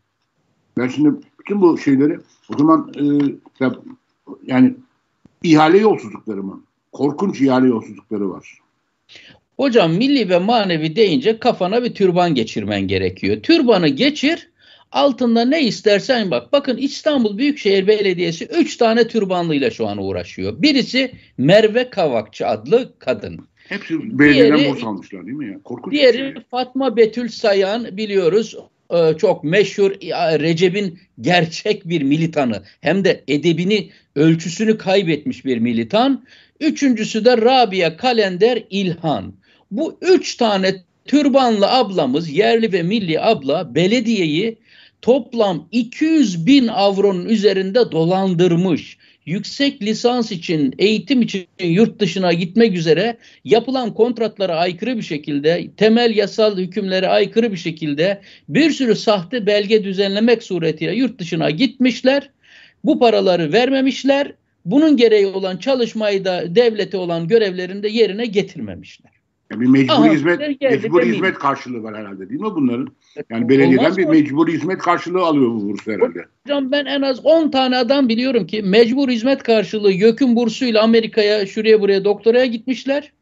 Ben 0.78 0.88
şimdi 0.88 1.10
bütün 1.40 1.60
bu 1.60 1.78
şeyleri 1.78 2.18
o 2.54 2.58
zaman 2.58 2.92
e, 2.96 3.04
yani 4.46 4.74
ihale 5.42 5.78
yolsuzlukları 5.78 6.42
mı? 6.42 6.60
Korkunç 6.92 7.40
ihale 7.40 7.68
yolsuzlukları 7.68 8.30
var. 8.30 8.58
Hocam 9.56 9.92
milli 9.92 10.28
ve 10.28 10.38
manevi 10.38 10.96
deyince 10.96 11.38
kafana 11.38 11.82
bir 11.82 11.94
türban 11.94 12.34
geçirmen 12.34 12.80
gerekiyor. 12.88 13.42
Türbanı 13.42 13.88
geçir, 13.88 14.50
altında 14.94 15.44
ne 15.44 15.62
istersen 15.62 16.30
bak. 16.30 16.52
Bakın 16.52 16.76
İstanbul 16.76 17.38
Büyükşehir 17.38 17.86
Belediyesi 17.86 18.44
3 18.44 18.76
tane 18.76 19.08
türbanlıyla 19.08 19.70
şu 19.70 19.86
an 19.86 19.98
uğraşıyor. 19.98 20.62
Birisi 20.62 21.12
Merve 21.38 21.90
Kavakçı 21.90 22.46
adlı 22.46 22.92
kadın. 22.98 23.46
Hepsi 23.68 24.18
belediyeden 24.18 24.70
borç 24.70 24.84
almışlar 24.84 25.26
değil 25.26 25.36
mi 25.36 25.46
ya? 25.46 25.60
Korkunç 25.64 25.94
diğeri 25.94 26.16
şey. 26.16 26.34
Fatma 26.50 26.96
Betül 26.96 27.28
Sayan 27.28 27.96
biliyoruz 27.96 28.56
e, 28.90 29.18
çok 29.18 29.44
meşhur 29.44 29.90
Recep'in 30.40 30.98
gerçek 31.20 31.88
bir 31.88 32.02
militanı 32.02 32.62
hem 32.80 33.04
de 33.04 33.24
edebini 33.28 33.90
ölçüsünü 34.16 34.78
kaybetmiş 34.78 35.44
bir 35.44 35.58
militan. 35.58 36.24
Üçüncüsü 36.60 37.24
de 37.24 37.36
Rabia 37.36 37.96
Kalender 37.96 38.64
İlhan. 38.70 39.34
Bu 39.70 39.98
üç 40.02 40.36
tane 40.36 40.74
türbanlı 41.04 41.70
ablamız 41.72 42.30
yerli 42.30 42.72
ve 42.72 42.82
milli 42.82 43.20
abla 43.20 43.74
belediyeyi 43.74 44.58
toplam 45.04 45.68
200 45.72 46.46
bin 46.46 46.68
avronun 46.68 47.24
üzerinde 47.24 47.92
dolandırmış. 47.92 48.98
Yüksek 49.26 49.82
lisans 49.82 50.32
için, 50.32 50.74
eğitim 50.78 51.22
için 51.22 51.46
yurt 51.60 52.00
dışına 52.00 52.32
gitmek 52.32 52.76
üzere 52.76 53.16
yapılan 53.44 53.94
kontratlara 53.94 54.56
aykırı 54.56 54.96
bir 54.96 55.02
şekilde, 55.02 55.70
temel 55.76 56.16
yasal 56.16 56.58
hükümlere 56.58 57.08
aykırı 57.08 57.52
bir 57.52 57.56
şekilde 57.56 58.20
bir 58.48 58.70
sürü 58.70 58.96
sahte 58.96 59.46
belge 59.46 59.84
düzenlemek 59.84 60.42
suretiyle 60.42 60.94
yurt 60.94 61.18
dışına 61.18 61.50
gitmişler. 61.50 62.30
Bu 62.84 62.98
paraları 62.98 63.52
vermemişler. 63.52 64.32
Bunun 64.64 64.96
gereği 64.96 65.26
olan 65.26 65.56
çalışmayı 65.56 66.24
da 66.24 66.54
devlete 66.54 66.96
olan 66.96 67.28
görevlerini 67.28 67.82
de 67.82 67.88
yerine 67.88 68.26
getirmemişler. 68.26 69.13
Yani 69.54 69.60
bir 69.60 69.66
mecburi 69.66 69.96
Aha, 69.96 70.12
hizmet 70.12 70.60
mecburi 70.60 71.12
hizmet 71.12 71.38
karşılığı 71.38 71.82
var 71.82 71.96
herhalde 71.96 72.28
değil 72.28 72.40
mi 72.40 72.54
bunların? 72.54 72.88
Yani 73.30 73.48
belediyeden 73.48 73.84
Olmaz 73.84 73.98
bir 73.98 74.04
mecburi 74.04 74.52
hizmet 74.52 74.78
karşılığı 74.78 75.22
alıyor 75.22 75.50
bu 75.50 75.68
burs 75.68 75.86
herhalde. 75.86 76.24
Hocam 76.46 76.72
ben 76.72 76.84
en 76.84 77.02
az 77.02 77.26
10 77.26 77.50
tane 77.50 77.76
adam 77.76 78.08
biliyorum 78.08 78.46
ki 78.46 78.62
mecbur 78.62 79.08
hizmet 79.08 79.42
karşılığı 79.42 79.92
YÖK'ün 79.92 80.36
bursuyla 80.36 80.82
Amerika'ya 80.82 81.46
şuraya 81.46 81.80
buraya 81.80 82.04
doktoraya 82.04 82.46
gitmişler. 82.46 83.12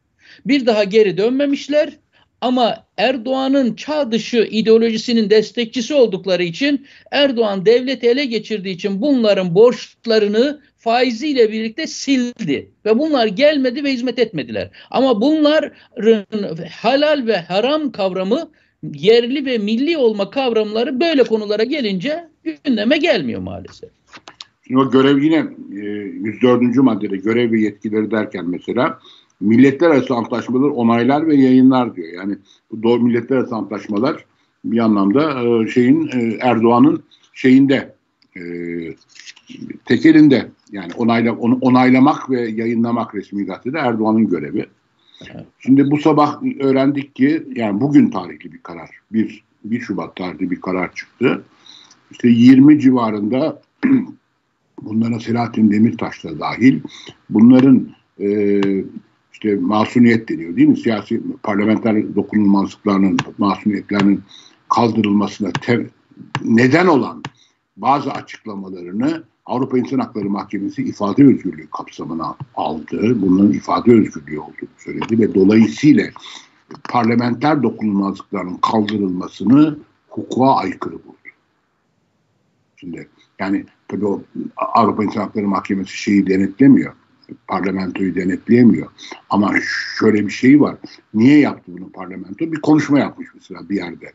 Bir 0.45 0.65
daha 0.65 0.83
geri 0.83 1.17
dönmemişler. 1.17 1.93
Ama 2.41 2.85
Erdoğan'ın 2.97 3.75
çağ 3.75 4.11
dışı 4.11 4.47
ideolojisinin 4.51 5.29
destekçisi 5.29 5.93
oldukları 5.93 6.43
için 6.43 6.87
Erdoğan 7.11 7.65
devleti 7.65 8.07
ele 8.07 8.25
geçirdiği 8.25 8.73
için 8.73 9.01
bunların 9.01 9.55
borçlarını 9.55 10.61
faiziyle 10.83 11.51
birlikte 11.51 11.87
sildi. 11.87 12.71
Ve 12.85 12.99
bunlar 12.99 13.27
gelmedi 13.27 13.83
ve 13.83 13.93
hizmet 13.93 14.19
etmediler. 14.19 14.69
Ama 14.91 15.21
bunların 15.21 15.71
halal 16.81 17.27
ve 17.27 17.37
haram 17.37 17.91
kavramı 17.91 18.49
yerli 18.93 19.45
ve 19.45 19.57
milli 19.57 19.97
olma 19.97 20.29
kavramları 20.29 20.99
böyle 20.99 21.23
konulara 21.23 21.63
gelince 21.63 22.27
gündeme 22.43 22.97
gelmiyor 22.97 23.41
maalesef. 23.41 23.89
Şimdi 24.67 24.79
o 24.79 24.91
görev 24.91 25.17
yine 25.17 25.45
e, 25.71 25.85
104. 26.23 26.75
maddede 26.75 27.17
görev 27.17 27.51
ve 27.51 27.59
yetkileri 27.59 28.11
derken 28.11 28.49
mesela 28.49 28.99
milletler 29.39 29.89
arası 29.89 30.13
antlaşmalar 30.13 30.69
onaylar 30.69 31.27
ve 31.27 31.35
yayınlar 31.35 31.95
diyor. 31.95 32.07
Yani 32.13 32.35
bu 32.71 32.83
doğru 32.83 33.01
milletler 33.01 33.37
arası 33.37 33.55
antlaşmalar 33.55 34.25
bir 34.65 34.79
anlamda 34.79 35.43
e, 35.43 35.67
şeyin 35.67 36.09
e, 36.13 36.37
Erdoğan'ın 36.41 37.03
şeyinde 37.33 37.95
e, 38.37 38.41
tekelinde 39.85 40.51
yani 40.71 40.91
onayla, 40.97 41.33
onu 41.33 41.57
onaylamak 41.61 42.29
ve 42.29 42.41
yayınlamak 42.49 43.15
resmi 43.15 43.45
gazetede 43.45 43.77
Erdoğan'ın 43.77 44.27
görevi. 44.27 44.65
Şimdi 45.59 45.91
bu 45.91 45.97
sabah 45.97 46.43
öğrendik 46.59 47.15
ki 47.15 47.43
yani 47.55 47.81
bugün 47.81 48.09
tarihli 48.09 48.51
bir 48.51 48.57
karar. 48.57 48.89
1, 49.11 49.43
1 49.63 49.81
Şubat 49.81 50.15
tarihli 50.15 50.51
bir 50.51 50.61
karar 50.61 50.93
çıktı. 50.93 51.43
İşte 52.11 52.29
20 52.29 52.79
civarında 52.79 53.61
bunlara 54.81 55.19
Selahattin 55.19 55.71
Demirtaş 55.71 56.23
da 56.23 56.39
dahil 56.39 56.81
bunların 57.29 57.89
e, 58.19 58.61
işte 59.33 59.55
masumiyet 59.55 60.29
deniyor 60.29 60.55
değil 60.55 60.67
mi? 60.67 60.77
Siyasi 60.77 61.21
parlamenter 61.43 62.15
dokunulmazlıklarının, 62.15 63.17
masumiyetlerinin 63.37 64.21
kaldırılmasına 64.69 65.51
te, 65.51 65.87
neden 66.43 66.87
olan 66.87 67.23
bazı 67.77 68.11
açıklamalarını 68.11 69.23
Avrupa 69.45 69.77
İnsan 69.77 69.99
Hakları 69.99 70.29
Mahkemesi 70.29 70.83
ifade 70.83 71.23
özgürlüğü 71.23 71.67
kapsamına 71.67 72.35
aldı. 72.55 73.21
Bunların 73.21 73.53
ifade 73.53 73.91
özgürlüğü 73.91 74.39
olduğunu 74.39 74.69
söyledi 74.77 75.19
ve 75.19 75.33
dolayısıyla 75.33 76.05
parlamenter 76.89 77.63
dokunulmazlıkların 77.63 78.57
kaldırılmasını 78.57 79.77
hukuka 80.09 80.55
aykırı 80.55 80.93
buldu. 80.93 81.17
Şimdi 82.75 83.07
yani 83.39 83.65
tabii 83.87 84.05
o 84.05 84.23
Avrupa 84.57 85.03
İnsan 85.03 85.21
Hakları 85.21 85.47
Mahkemesi 85.47 85.97
şeyi 85.97 86.27
denetlemiyor. 86.27 86.93
Parlamentoyu 87.47 88.15
denetleyemiyor. 88.15 88.87
Ama 89.29 89.53
şöyle 89.99 90.25
bir 90.25 90.31
şey 90.31 90.61
var. 90.61 90.75
Niye 91.13 91.39
yaptı 91.39 91.63
bunu 91.67 91.89
parlamento? 91.89 92.51
Bir 92.51 92.61
konuşma 92.61 92.99
yapmış 92.99 93.27
mesela 93.35 93.69
bir 93.69 93.75
yerde. 93.75 94.05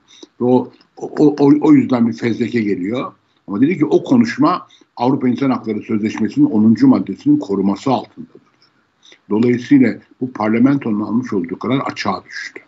Ve 0.40 0.44
o, 0.44 0.72
o, 0.96 1.36
o, 1.38 1.52
o 1.60 1.72
yüzden 1.72 2.08
bir 2.08 2.12
fezleke 2.12 2.62
geliyor. 2.62 3.12
Ama 3.48 3.60
dedi 3.60 3.78
ki 3.78 3.86
o 3.86 4.04
konuşma 4.04 4.66
Avrupa 4.96 5.28
İnsan 5.28 5.50
Hakları 5.50 5.82
Sözleşmesi'nin 5.82 6.46
10. 6.46 6.76
maddesinin 6.82 7.38
koruması 7.38 7.90
altındadır. 7.90 8.40
Dolayısıyla 9.30 9.94
bu 10.20 10.32
parlamentonun 10.32 11.00
almış 11.00 11.32
olduğu 11.32 11.58
karar 11.58 11.78
açığa 11.78 12.24
düştü. 12.24 12.60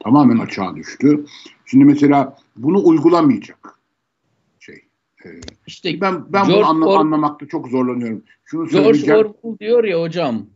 Tamamen 0.00 0.38
açığa 0.38 0.76
düştü. 0.76 1.24
Şimdi 1.66 1.84
mesela 1.84 2.36
bunu 2.56 2.86
uygulamayacak 2.86 3.78
şey. 4.58 4.74
E, 5.24 5.28
işte 5.66 6.00
ben 6.00 6.24
ben 6.32 6.46
George 6.46 6.60
bunu 6.60 6.68
anla, 6.68 6.86
Or- 6.86 6.98
anlamakta 6.98 7.46
çok 7.46 7.68
zorlanıyorum. 7.68 8.22
Şunu 8.44 8.68
George 8.68 9.14
Orwell 9.14 9.58
diyor 9.60 9.84
ya 9.84 10.00
hocam. 10.00 10.46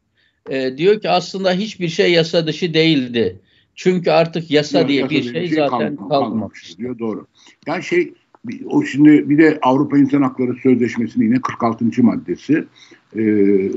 E, 0.50 0.76
diyor 0.76 1.00
ki 1.00 1.10
aslında 1.10 1.52
hiçbir 1.52 1.88
şey 1.88 2.12
yasa 2.12 2.46
dışı 2.46 2.74
değildi. 2.74 3.40
Çünkü 3.74 4.10
artık 4.10 4.50
yasa 4.50 4.78
ya, 4.78 4.88
diye 4.88 5.00
yasa 5.00 5.10
bir 5.10 5.22
şey, 5.22 5.34
bir 5.34 5.48
şey 5.48 5.56
zaten 5.56 5.96
kalmamış, 5.96 6.08
kalmamış 6.08 6.78
diyor. 6.78 6.98
Doğru. 6.98 7.26
Yani 7.66 7.82
şey 7.82 8.14
o 8.66 8.82
şimdi 8.82 9.30
bir 9.30 9.38
de 9.38 9.58
Avrupa 9.62 9.98
İnsan 9.98 10.22
Hakları 10.22 10.54
Sözleşmesi'nin 10.54 11.24
yine 11.24 11.40
46. 11.40 12.02
maddesi. 12.02 12.64
E, 13.16 13.22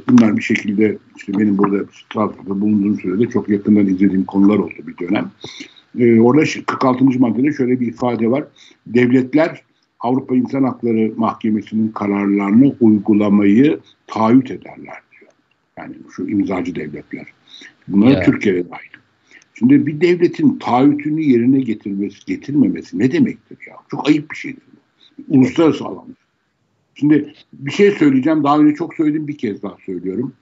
bunlar 0.10 0.38
bir 0.38 0.41
şekilde 0.41 0.98
işte 1.18 1.34
benim 1.39 1.58
burada 1.58 1.86
Strasbourg'da 1.94 2.62
bulunduğum 2.62 3.00
sürede 3.00 3.30
çok 3.30 3.50
yakından 3.50 3.86
izlediğim 3.86 4.24
konular 4.24 4.58
oldu 4.58 4.74
bir 4.88 5.08
dönem. 5.08 5.32
E, 6.00 6.20
orada 6.20 6.44
46. 6.65 7.03
maddede 7.20 7.53
şöyle 7.53 7.80
bir 7.80 7.88
ifade 7.88 8.32
var. 8.32 8.44
Devletler 8.88 9.63
Avrupa 10.00 10.36
İnsan 10.36 10.63
Hakları 10.63 11.12
Mahkemesi'nin 11.18 11.91
kararlarını 11.91 12.75
uygulamayı 12.80 13.80
taahhüt 14.08 14.51
ederler 14.51 14.98
diyor. 15.12 15.32
Yani 15.77 15.96
şu 16.15 16.27
imzacı 16.27 16.75
devletler. 16.75 17.27
Bunlar 17.88 18.12
yeah. 18.12 18.25
Türkiye'de 18.25 18.70
dahil. 18.70 19.00
Şimdi 19.62 19.86
bir 19.86 20.01
devletin 20.01 20.60
taahhütünü 20.60 21.22
yerine 21.22 21.60
getirmesi, 21.62 22.25
getirmemesi 22.25 23.00
ne 23.00 23.12
demektir 23.12 23.58
ya? 23.68 23.75
Çok 23.91 24.10
ayıp 24.10 24.32
bir 24.32 24.36
şeydir. 24.36 24.63
Uluslararası 25.27 25.86
alanda. 25.86 26.13
Şimdi 26.96 27.34
bir 27.53 27.72
şey 27.72 27.91
söyleyeceğim. 27.91 28.44
Daha 28.44 28.60
önce 28.60 28.75
çok 28.75 28.94
söyledim 28.94 29.27
bir 29.27 29.38
kez 29.38 29.63
daha 29.63 29.77
söylüyorum. 29.86 30.34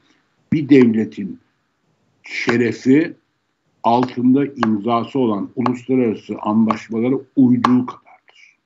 Bir 0.54 0.70
devletin 0.70 1.40
şerefi 2.24 3.14
altında 3.84 4.46
imzası 4.46 5.20
olan 5.20 5.50
uluslararası 5.56 6.36
anlaşmalara 6.42 7.16
uyduğu 7.36 7.86
kadardır. 7.86 8.58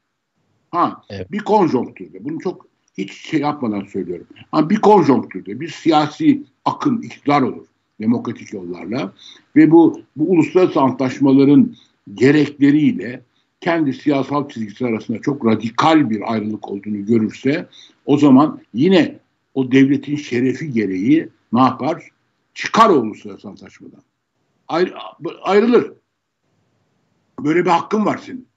Ha, 0.71 1.03
evet. 1.09 1.31
bir 1.31 1.39
konjonktürde. 1.39 2.25
Bunu 2.25 2.39
çok 2.39 2.67
hiç 2.97 3.13
şey 3.13 3.39
yapmadan 3.39 3.85
söylüyorum. 3.85 4.27
Ha, 4.51 4.69
bir 4.69 4.81
konjonktürde 4.81 5.59
bir 5.59 5.67
siyasi 5.67 6.43
akım 6.65 7.03
iktidar 7.03 7.41
olur 7.41 7.65
demokratik 8.03 8.53
yollarla 8.53 9.13
ve 9.55 9.71
bu, 9.71 10.01
bu 10.15 10.31
uluslararası 10.31 10.81
antlaşmaların 10.81 11.75
gerekleriyle 12.13 13.21
kendi 13.61 13.93
siyasal 13.93 14.49
çizgisi 14.49 14.85
arasında 14.85 15.21
çok 15.21 15.45
radikal 15.45 16.09
bir 16.09 16.33
ayrılık 16.33 16.69
olduğunu 16.69 17.05
görürse 17.05 17.67
o 18.05 18.17
zaman 18.17 18.61
yine 18.73 19.19
o 19.53 19.71
devletin 19.71 20.15
şerefi 20.15 20.71
gereği 20.71 21.29
ne 21.53 21.61
yapar? 21.61 22.09
Çıkar 22.53 22.89
o 22.89 22.93
uluslararası 22.93 23.47
antlaşmadan. 23.47 24.01
Ayrı, 24.67 24.93
ayrılır. 25.43 25.93
Böyle 27.39 27.65
bir 27.65 27.69
hakkın 27.69 28.05
var 28.05 28.17
senin. 28.17 28.47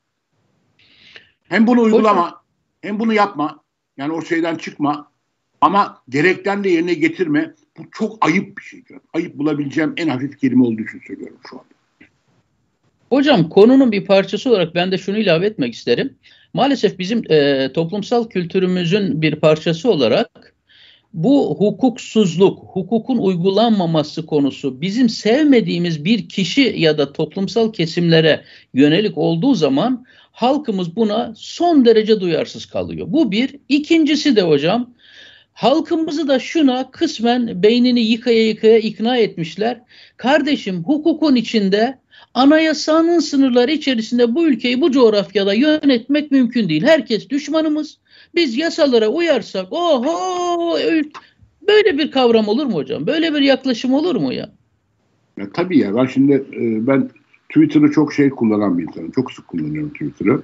Hem 1.48 1.66
bunu 1.66 1.80
uygulama, 1.80 2.42
hem 2.80 2.98
bunu 2.98 3.14
yapma. 3.14 3.60
Yani 3.96 4.12
o 4.12 4.22
şeyden 4.22 4.56
çıkma. 4.56 5.10
Ama 5.60 6.02
gerekten 6.08 6.64
de 6.64 6.68
yerine 6.68 6.94
getirme. 6.94 7.54
Bu 7.78 7.82
çok 7.92 8.26
ayıp 8.26 8.58
bir 8.58 8.62
şeydir. 8.62 8.96
Ayıp 9.14 9.34
bulabileceğim 9.34 9.94
en 9.96 10.08
hafif 10.08 10.38
kelime 10.38 10.64
olduğu 10.64 10.82
için 10.82 11.00
söylüyorum 11.06 11.38
şu 11.50 11.56
anda. 11.56 11.76
Hocam 13.10 13.48
konunun 13.48 13.92
bir 13.92 14.04
parçası 14.04 14.50
olarak 14.50 14.74
ben 14.74 14.92
de 14.92 14.98
şunu 14.98 15.18
ilave 15.18 15.46
etmek 15.46 15.74
isterim. 15.74 16.16
Maalesef 16.54 16.98
bizim 16.98 17.32
e, 17.32 17.70
toplumsal 17.72 18.28
kültürümüzün 18.28 19.22
bir 19.22 19.36
parçası 19.36 19.90
olarak 19.90 20.54
bu 21.14 21.56
hukuksuzluk, 21.58 22.58
hukukun 22.58 23.18
uygulanmaması 23.18 24.26
konusu 24.26 24.80
bizim 24.80 25.08
sevmediğimiz 25.08 26.04
bir 26.04 26.28
kişi 26.28 26.74
ya 26.76 26.98
da 26.98 27.12
toplumsal 27.12 27.72
kesimlere 27.72 28.44
yönelik 28.74 29.18
olduğu 29.18 29.54
zaman 29.54 30.04
halkımız 30.32 30.96
buna 30.96 31.32
son 31.36 31.84
derece 31.84 32.20
duyarsız 32.20 32.66
kalıyor. 32.66 33.06
Bu 33.10 33.32
bir. 33.32 33.56
İkincisi 33.68 34.36
de 34.36 34.42
hocam 34.42 34.90
Halkımızı 35.56 36.28
da 36.28 36.38
şuna 36.38 36.90
kısmen 36.90 37.62
beynini 37.62 38.00
yıkaya 38.00 38.48
yıkaya 38.48 38.78
ikna 38.78 39.16
etmişler. 39.16 39.80
Kardeşim 40.16 40.82
hukukun 40.84 41.34
içinde 41.34 41.98
anayasanın 42.34 43.20
sınırları 43.20 43.72
içerisinde 43.72 44.34
bu 44.34 44.46
ülkeyi 44.46 44.80
bu 44.80 44.90
coğrafyada 44.90 45.54
yönetmek 45.54 46.30
mümkün 46.30 46.68
değil. 46.68 46.82
Herkes 46.82 47.28
düşmanımız. 47.28 47.98
Biz 48.34 48.56
yasalara 48.56 49.08
uyarsak 49.08 49.72
oho 49.72 50.78
böyle 51.68 51.98
bir 51.98 52.10
kavram 52.10 52.48
olur 52.48 52.66
mu 52.66 52.74
hocam? 52.74 53.06
Böyle 53.06 53.34
bir 53.34 53.40
yaklaşım 53.40 53.94
olur 53.94 54.16
mu 54.16 54.32
ya? 54.32 54.52
ya 55.38 55.46
tabii 55.54 55.78
ya 55.78 55.96
ben 55.96 56.06
şimdi 56.06 56.32
e, 56.32 56.86
ben 56.86 57.10
Twitter'ı 57.48 57.92
çok 57.92 58.12
şey 58.12 58.30
kullanan 58.30 58.78
bir 58.78 58.82
insanım. 58.82 59.10
Çok 59.10 59.32
sık 59.32 59.48
kullanıyorum 59.48 59.90
Twitter'ı. 59.90 60.42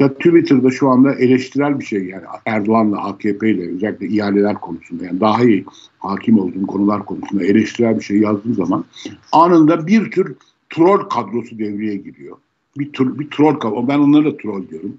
Mesela 0.00 0.14
Twitter'da 0.14 0.70
şu 0.70 0.88
anda 0.88 1.14
eleştirel 1.14 1.80
bir 1.80 1.84
şey 1.84 2.04
yani 2.04 2.24
Erdoğan'la 2.46 3.04
AKP 3.04 3.50
ile 3.50 3.74
özellikle 3.74 4.06
ihaleler 4.06 4.54
konusunda 4.54 5.04
yani 5.04 5.20
daha 5.20 5.44
iyi 5.44 5.64
hakim 5.98 6.38
olduğum 6.38 6.66
konular 6.66 7.04
konusunda 7.04 7.44
eleştirel 7.44 7.98
bir 7.98 8.04
şey 8.04 8.18
yazdığım 8.18 8.54
zaman 8.54 8.84
anında 9.32 9.86
bir 9.86 10.10
tür 10.10 10.36
troll 10.70 10.98
kadrosu 10.98 11.58
devreye 11.58 11.96
giriyor. 11.96 12.36
Bir, 12.78 12.92
tür, 12.92 13.18
bir 13.18 13.30
troll 13.30 13.54
kadrosu. 13.54 13.88
Ben 13.88 13.98
onlara 13.98 14.24
da 14.24 14.36
troll 14.36 14.68
diyorum. 14.68 14.96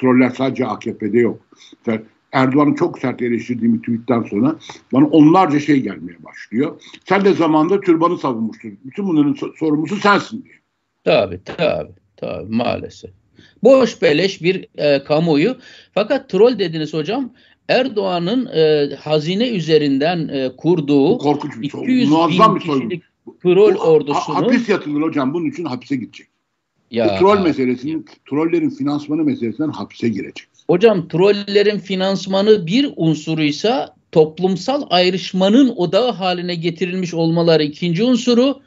Troller 0.00 0.30
sadece 0.30 0.66
AKP'de 0.66 1.18
yok. 1.18 1.40
Mesela 1.86 2.02
Erdoğan'ı 2.32 2.74
çok 2.74 2.98
sert 2.98 3.22
eleştirdiğim 3.22 3.74
bir 3.74 3.78
tweetten 3.78 4.22
sonra 4.22 4.56
bana 4.92 5.06
onlarca 5.06 5.60
şey 5.60 5.80
gelmeye 5.80 6.24
başlıyor. 6.24 6.82
Sen 7.04 7.24
de 7.24 7.32
zamanda 7.32 7.80
türbanı 7.80 8.18
savunmuştun. 8.18 8.78
Bütün 8.84 9.06
bunların 9.06 9.36
sorumlusu 9.56 9.96
sensin 9.96 10.44
diye. 10.44 10.54
Tabii 11.04 11.40
tabii. 11.44 11.92
Tabii 12.16 12.56
maalesef. 12.56 13.23
Boş 13.62 14.02
beleş 14.02 14.42
bir 14.42 14.66
e, 14.76 15.04
kamuoyu. 15.04 15.56
Fakat 15.94 16.28
troll 16.28 16.58
dediniz 16.58 16.94
hocam. 16.94 17.32
Erdoğan'ın 17.68 18.46
e, 18.46 18.94
hazine 18.96 19.48
üzerinden 19.48 20.28
e, 20.28 20.56
kurduğu 20.56 21.18
Korkunç 21.18 21.60
bir 21.60 21.66
200 21.66 22.10
bin 22.10 22.58
kişilik 22.58 23.02
troll 23.42 23.74
ordusunu... 23.74 24.36
Hapis 24.36 24.68
yatılır 24.68 25.02
hocam. 25.02 25.34
Bunun 25.34 25.50
için 25.50 25.64
hapise 25.64 25.96
gidecek. 25.96 26.26
Ya, 26.90 27.14
Bu 27.14 27.18
troll 27.18 27.40
meselesinin, 27.40 28.06
trollerin 28.30 28.70
finansmanı 28.70 29.24
meselesinden 29.24 29.68
hapise 29.68 30.08
girecek. 30.08 30.46
Hocam 30.68 31.08
trollerin 31.08 31.78
finansmanı 31.78 32.66
bir 32.66 32.92
unsuruysa 32.96 33.94
toplumsal 34.12 34.82
ayrışmanın 34.90 35.68
odağı 35.76 36.10
haline 36.10 36.54
getirilmiş 36.54 37.14
olmaları 37.14 37.62
ikinci 37.62 38.04
unsuru. 38.04 38.60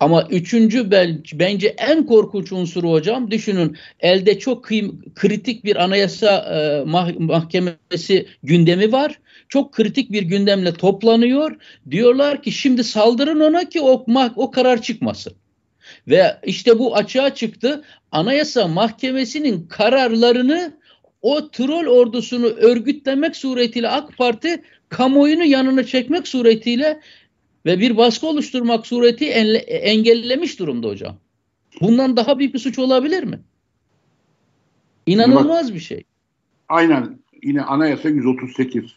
Ama 0.00 0.26
üçüncü 0.30 0.90
bence 1.32 1.74
en 1.78 2.06
korkunç 2.06 2.52
unsuru 2.52 2.90
hocam 2.90 3.30
düşünün 3.30 3.76
elde 4.00 4.38
çok 4.38 4.64
kıym- 4.64 5.14
kritik 5.14 5.64
bir 5.64 5.76
anayasa 5.76 6.26
e, 6.36 6.90
mah- 6.90 7.18
mahkemesi 7.18 8.26
gündemi 8.42 8.92
var. 8.92 9.18
Çok 9.48 9.72
kritik 9.72 10.12
bir 10.12 10.22
gündemle 10.22 10.72
toplanıyor. 10.72 11.56
Diyorlar 11.90 12.42
ki 12.42 12.52
şimdi 12.52 12.84
saldırın 12.84 13.40
ona 13.40 13.68
ki 13.68 13.80
o, 13.80 14.06
o 14.36 14.50
karar 14.50 14.82
çıkmasın. 14.82 15.32
Ve 16.08 16.36
işte 16.46 16.78
bu 16.78 16.96
açığa 16.96 17.34
çıktı. 17.34 17.84
Anayasa 18.12 18.68
Mahkemesi'nin 18.68 19.66
kararlarını 19.66 20.72
o 21.22 21.50
troll 21.50 21.86
ordusunu 21.86 22.46
örgütlemek 22.46 23.36
suretiyle 23.36 23.88
AK 23.88 24.16
Parti 24.18 24.62
kamuoyunu 24.88 25.44
yanına 25.44 25.84
çekmek 25.84 26.28
suretiyle 26.28 27.00
ve 27.66 27.80
bir 27.80 27.96
baskı 27.96 28.26
oluşturmak 28.26 28.86
sureti 28.86 29.26
engellemiş 29.66 30.58
durumda 30.58 30.88
hocam. 30.88 31.16
Bundan 31.80 32.16
daha 32.16 32.38
büyük 32.38 32.54
bir 32.54 32.58
suç 32.58 32.78
olabilir 32.78 33.24
mi? 33.24 33.40
İnanılmaz 35.06 35.74
bir 35.74 35.80
şey. 35.80 36.04
Aynen. 36.68 37.18
Yine 37.42 37.62
anayasa 37.62 38.08
138. 38.08 38.94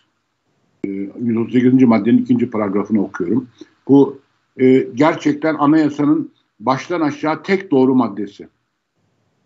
138. 0.85 1.81
Ee, 1.81 1.85
maddenin 1.85 2.17
ikinci 2.17 2.49
paragrafını 2.49 3.03
okuyorum. 3.03 3.47
Bu 3.87 4.21
e, 4.61 4.87
gerçekten 4.95 5.55
anayasanın 5.55 6.31
baştan 6.59 7.01
aşağı 7.01 7.43
tek 7.43 7.71
doğru 7.71 7.95
maddesi. 7.95 8.47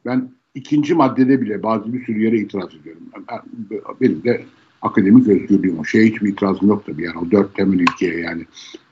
Ben 0.06 0.32
ikinci 0.56 0.94
maddede 0.96 1.42
bile 1.42 1.64
bazı 1.64 1.94
bir 1.94 2.06
sürü 2.06 2.24
yere 2.24 2.38
itiraz 2.38 2.70
ediyorum. 2.76 3.04
Benim 4.02 4.24
de 4.24 4.46
akademik 4.82 5.28
özgürlüğüm 5.28 5.80
o. 5.80 5.86
Şeye 5.86 6.06
hiçbir 6.06 6.30
itirazım 6.30 6.68
yok 6.68 6.86
tabii. 6.86 7.04
Yani 7.04 7.18
o 7.20 7.32
dört 7.32 7.56
temel 7.56 7.80
ilkeye 7.80 8.20
yani 8.20 8.46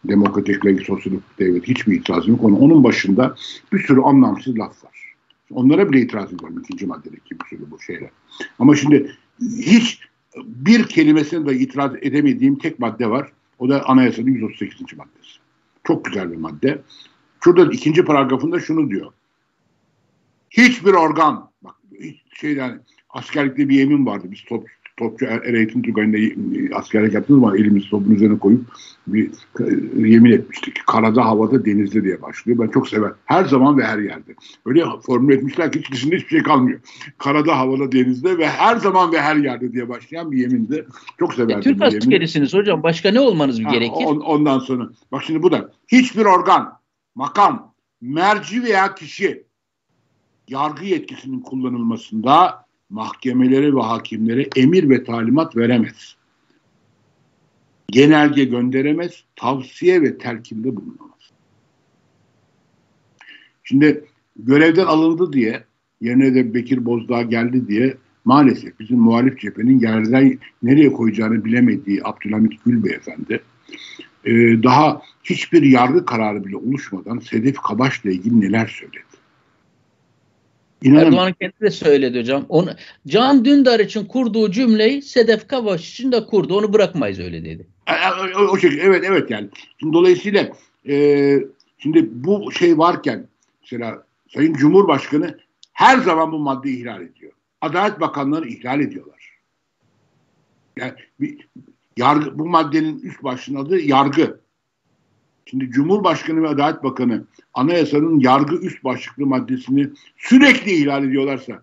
demokratik, 0.06 0.66
layık, 0.66 0.86
sosyalist 0.86 1.24
devlet 1.40 1.68
hiçbir 1.68 1.96
itirazım 1.96 2.32
yok. 2.32 2.44
Onun, 2.44 2.56
onun 2.56 2.84
başında 2.84 3.36
bir 3.74 3.80
sürü 3.80 4.02
anlamsız 4.02 4.60
laf 4.60 4.84
var. 4.84 5.16
Onlara 5.52 5.92
bile 5.92 6.02
itiraz 6.02 6.34
ediyorum 6.34 6.62
ikinci 6.64 6.86
maddedeki 6.86 7.40
bir 7.40 7.46
sürü 7.50 7.72
bu 7.72 7.82
şeyler. 7.82 8.10
Ama 8.60 8.76
şimdi 8.76 9.12
hiç 9.58 10.00
bir 10.46 10.88
kelimesine 10.88 11.46
de 11.46 11.56
itiraz 11.56 11.92
edemediğim 12.02 12.58
tek 12.58 12.80
madde 12.80 13.10
var. 13.10 13.32
O 13.60 13.70
da 13.70 13.86
anayasanın 13.90 14.28
138. 14.28 14.98
maddesi. 14.98 15.40
Çok 15.84 16.06
güzel 16.06 16.32
bir 16.32 16.38
madde. 16.38 16.82
Şurada 17.44 17.72
ikinci 17.72 18.06
paragrafında 18.06 18.60
şunu 18.60 18.90
diyor. 18.90 19.12
Hiçbir 20.50 20.94
organ, 20.94 21.50
bak 21.62 21.76
şeyden 22.34 22.82
askerlikte 23.10 23.70
bir 23.70 23.76
yemin 23.76 24.06
vardı. 24.06 24.28
Biz 24.32 24.44
top, 24.44 24.68
topçu 24.98 25.26
er, 25.26 25.42
er 25.44 25.54
eğitim 25.54 25.82
tugayında 25.82 26.18
askerlik 26.76 27.14
yaptığımız 27.14 27.42
zaman 27.42 27.58
elimizi 27.58 27.90
topun 27.90 28.12
üzerine 28.12 28.40
koyup 28.40 28.62
bir 29.08 29.32
e, 29.60 29.64
yemin 30.08 30.32
etmiştik. 30.32 30.86
Karada, 30.88 31.26
havada, 31.26 31.66
denizde 31.66 32.04
diye 32.04 32.22
başlıyor. 32.22 32.60
Ben 32.60 32.68
çok 32.68 32.88
sever. 32.88 33.12
Her 33.26 33.46
zaman 33.46 33.78
ve 33.78 33.84
her 33.84 34.00
yerde. 34.00 34.36
Öyle 34.66 34.84
formüle 35.06 35.36
etmişler 35.36 35.72
ki 35.72 35.80
hiç 35.80 35.92
dışında 35.92 36.16
hiçbir 36.16 36.30
şey 36.30 36.44
kalmıyor. 36.44 36.80
Karada, 37.18 37.58
havada, 37.58 37.92
denizde 37.92 38.38
ve 38.38 38.48
her 38.48 38.78
zaman 38.78 39.12
ve 39.12 39.22
her 39.22 39.36
yerde 39.36 39.74
diye 39.74 39.90
başlayan 39.90 40.32
bir 40.32 40.38
yeminde. 40.38 40.86
Çok 41.20 41.34
severdim. 41.34 41.58
E, 41.58 41.62
Türk 41.62 41.82
askerisiniz 41.82 42.54
hocam. 42.54 42.84
Başka 42.84 43.12
ne 43.12 43.20
olmanız 43.20 43.64
ha, 43.64 43.72
gerekir? 43.72 44.06
On, 44.06 44.20
ondan 44.20 44.60
sonra. 44.60 44.90
Bak 45.12 45.24
şimdi 45.24 45.44
bu 45.44 45.52
da. 45.52 45.72
Hiçbir 45.88 46.26
organ, 46.26 46.80
makam, 47.16 47.74
merci 48.02 48.64
veya 48.64 48.96
kişi 48.96 49.44
yargı 50.48 50.86
yetkisinin 50.86 51.40
kullanılmasında 51.40 52.65
mahkemelere 52.90 53.76
ve 53.76 53.82
hakimlere 53.82 54.48
emir 54.56 54.90
ve 54.90 55.04
talimat 55.04 55.58
veremez. 55.58 56.16
Genelge 57.88 58.44
gönderemez, 58.44 59.24
tavsiye 59.36 60.02
ve 60.02 60.18
telkinde 60.18 60.76
bulunamaz. 60.76 61.32
Şimdi 63.64 64.06
görevden 64.36 64.86
alındı 64.86 65.34
diye, 65.34 65.64
yerine 66.02 66.36
de 66.36 66.54
Bekir 66.54 66.86
Bozdağ 66.86 67.22
geldi 67.22 67.68
diye 67.68 67.98
maalesef 68.26 68.80
bizim 68.80 69.00
muhalif 69.00 69.40
cephenin 69.40 69.80
yerden 69.80 70.40
nereye 70.64 70.94
koyacağını 70.94 71.46
bilemediği 71.46 72.02
Abdülhamit 72.04 72.66
Gül 72.66 72.84
Beyefendi 72.84 73.42
e, 74.26 74.32
daha 74.64 75.02
hiçbir 75.24 75.62
yargı 75.62 76.06
kararı 76.06 76.46
bile 76.46 76.58
oluşmadan 76.58 77.20
Sedef 77.20 77.58
Kabaş'la 77.58 78.12
ilgili 78.12 78.42
neler 78.42 78.68
söyledi. 78.68 79.15
İnanın. 80.82 81.06
Erdoğan 81.06 81.34
kendi 81.34 81.60
de 81.62 81.72
söyledi 81.72 82.20
hocam. 82.20 82.46
Onu, 82.50 82.70
Can 83.08 83.46
Dündar 83.46 83.80
için 83.80 84.06
kurduğu 84.06 84.52
cümleyi 84.52 85.02
Sedef 85.02 85.48
Kabaş 85.48 85.92
için 85.92 86.12
de 86.12 86.26
kurdu. 86.26 86.58
Onu 86.58 86.74
bırakmayız 86.74 87.20
öyle 87.20 87.46
dedi. 87.46 87.68
O, 88.38 88.40
o 88.40 88.58
şekilde 88.58 88.82
evet 88.82 89.04
evet 89.08 89.32
yani. 89.32 89.50
Şimdi 89.80 89.94
dolayısıyla 89.94 90.50
e, 90.88 91.38
şimdi 91.78 92.10
bu 92.12 92.52
şey 92.52 92.78
varken 92.78 93.28
mesela 93.62 94.04
Sayın 94.34 94.54
Cumhurbaşkanı 94.54 95.38
her 95.74 95.98
zaman 95.98 96.32
bu 96.32 96.40
maddeyi 96.40 96.80
ihlal 96.80 97.02
ediyor. 97.02 97.32
Adalet 97.62 98.00
Bakanları 98.00 98.48
ihlal 98.48 98.80
ediyorlar. 98.80 99.30
Yani 100.78 100.94
bir, 101.20 101.48
yargı, 101.98 102.40
bu 102.40 102.46
maddenin 102.46 103.00
üst 103.00 103.24
başlığının 103.24 103.66
adı 103.66 103.80
yargı. 103.80 104.40
Şimdi 105.50 105.70
Cumhurbaşkanı 105.70 106.44
ve 106.44 106.48
Adalet 106.48 106.84
Bakanı 106.84 107.24
anayasanın 107.54 108.20
yargı 108.20 108.56
üst 108.56 108.84
başlıklı 108.84 109.26
maddesini 109.26 109.90
sürekli 110.18 110.72
ihlal 110.72 111.04
ediyorlarsa 111.04 111.62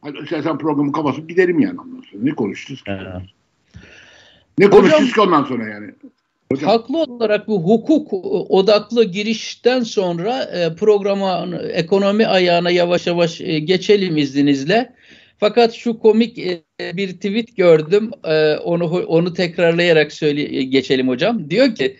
hadi 0.00 0.18
sen 0.28 0.58
programı 0.58 0.92
kapatıp 0.92 1.28
gidelim 1.28 1.60
yani 1.60 1.80
ondan 1.80 2.02
sonra. 2.10 2.22
Ne 2.22 2.34
konuşacağız 2.34 2.82
ki? 2.82 2.90
Evet. 2.90 3.22
Ne 4.58 4.70
konuşacağız 4.70 5.12
ki 5.12 5.20
ondan 5.20 5.44
sonra 5.44 5.68
yani? 5.68 5.90
Hocam. 6.52 6.70
Haklı 6.70 6.98
olarak 6.98 7.48
bu 7.48 7.62
hukuk 7.62 8.12
odaklı 8.50 9.04
girişten 9.04 9.82
sonra 9.82 10.42
e, 10.42 10.76
programa 10.76 11.48
ekonomi 11.72 12.26
ayağına 12.26 12.70
yavaş 12.70 13.06
yavaş 13.06 13.40
e, 13.40 13.58
geçelim 13.58 14.16
izninizle. 14.16 14.94
Fakat 15.38 15.72
şu 15.72 15.98
komik 15.98 16.38
e, 16.38 16.62
bir 16.80 17.12
tweet 17.12 17.56
gördüm. 17.56 18.10
E, 18.24 18.56
onu 18.56 18.84
onu 18.84 19.34
tekrarlayarak 19.34 20.12
söyle 20.12 20.62
geçelim 20.62 21.08
hocam. 21.08 21.50
Diyor 21.50 21.74
ki 21.74 21.96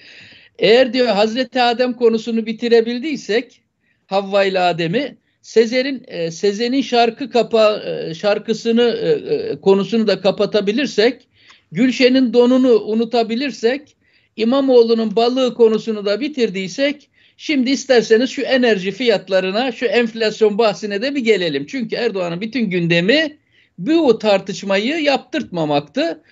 eğer 0.59 0.93
diyor 0.93 1.07
Hazreti 1.07 1.63
Adem 1.63 1.93
konusunu 1.93 2.47
bitirebildiysek 2.47 3.63
Havva 4.07 4.45
ile 4.45 4.61
Adem'i 4.61 5.17
Sezer'in 5.43 6.03
e, 6.07 6.31
Sezen'in 6.31 6.83
şarkı 6.83 7.31
kapa 7.31 7.83
e, 7.85 8.15
şarkısını 8.15 8.83
e, 8.83 9.35
e, 9.35 9.61
konusunu 9.61 10.07
da 10.07 10.21
kapatabilirsek 10.21 11.29
Gülşen'in 11.73 12.33
donunu 12.33 12.81
unutabilirsek 12.81 13.97
İmamoğlu'nun 14.37 15.17
balığı 15.17 15.55
konusunu 15.55 16.07
da 16.07 16.21
bitirdiysek 16.21 17.11
şimdi 17.37 17.71
isterseniz 17.71 18.31
şu 18.31 18.43
enerji 18.43 18.91
fiyatlarına 18.91 19.73
şu 19.73 19.87
enflasyon 19.87 20.59
bahsine 20.59 21.03
de 21.03 21.15
bir 21.15 21.21
gelelim. 21.21 21.67
Çünkü 21.67 21.97
Erdoğan'ın 21.97 22.41
bütün 22.41 22.71
gündemi 22.71 23.39
bu 23.79 24.19
tartışmayı 24.19 25.03
yaptırtmamaktı. 25.03 26.23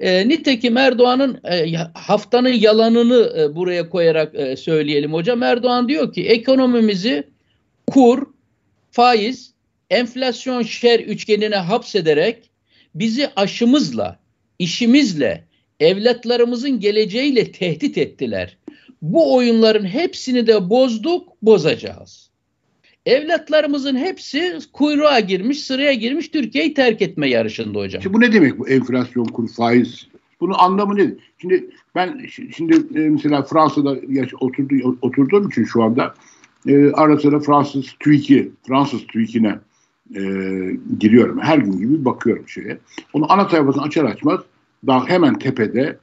E, 0.00 0.28
nitekim 0.28 0.76
Erdoğan'ın 0.76 1.40
e, 1.44 1.74
haftanın 1.94 2.52
yalanını 2.52 3.32
e, 3.38 3.56
buraya 3.56 3.90
koyarak 3.90 4.34
e, 4.34 4.56
söyleyelim 4.56 5.12
hocam. 5.12 5.42
Erdoğan 5.42 5.88
diyor 5.88 6.12
ki 6.12 6.26
ekonomimizi 6.26 7.24
kur, 7.86 8.26
faiz, 8.90 9.52
enflasyon 9.90 10.62
şer 10.62 11.00
üçgenine 11.00 11.56
hapsederek 11.56 12.50
bizi 12.94 13.28
aşımızla, 13.36 14.18
işimizle, 14.58 15.44
evlatlarımızın 15.80 16.80
geleceğiyle 16.80 17.52
tehdit 17.52 17.98
ettiler. 17.98 18.56
Bu 19.02 19.34
oyunların 19.34 19.84
hepsini 19.84 20.46
de 20.46 20.70
bozduk, 20.70 21.28
bozacağız. 21.42 22.29
Evlatlarımızın 23.06 23.96
hepsi 23.96 24.58
kuyruğa 24.72 25.20
girmiş, 25.20 25.64
sıraya 25.64 25.92
girmiş 25.92 26.28
Türkiye'yi 26.28 26.74
terk 26.74 27.02
etme 27.02 27.28
yarışında 27.28 27.78
hocam. 27.78 28.02
Şimdi 28.02 28.14
bu 28.16 28.20
ne 28.20 28.32
demek 28.32 28.58
bu 28.58 28.68
enflasyon, 28.68 29.24
kur, 29.24 29.48
faiz? 29.48 30.06
Bunun 30.40 30.54
anlamı 30.58 30.96
ne? 30.96 31.14
Şimdi 31.38 31.70
ben 31.94 32.26
şimdi 32.56 32.76
e, 32.98 32.98
mesela 32.98 33.42
Fransa'da 33.42 33.96
oturdu, 34.40 34.98
oturduğum 35.02 35.48
için 35.48 35.64
şu 35.64 35.82
anda 35.82 36.14
e, 36.66 36.90
ara 36.92 37.18
sıra 37.18 37.40
Fransız 37.40 37.86
TÜİK'i, 38.00 38.50
Fransız 38.66 39.06
TÜİK'ine 39.06 39.58
e, 40.14 40.20
giriyorum. 40.98 41.40
Her 41.40 41.58
gün 41.58 41.78
gibi 41.78 42.04
bakıyorum 42.04 42.48
şeye. 42.48 42.78
Onu 43.12 43.32
ana 43.32 43.48
sayfasını 43.48 43.82
açar 43.82 44.04
açmaz 44.04 44.40
daha 44.86 45.08
hemen 45.08 45.38
tepede 45.38 45.98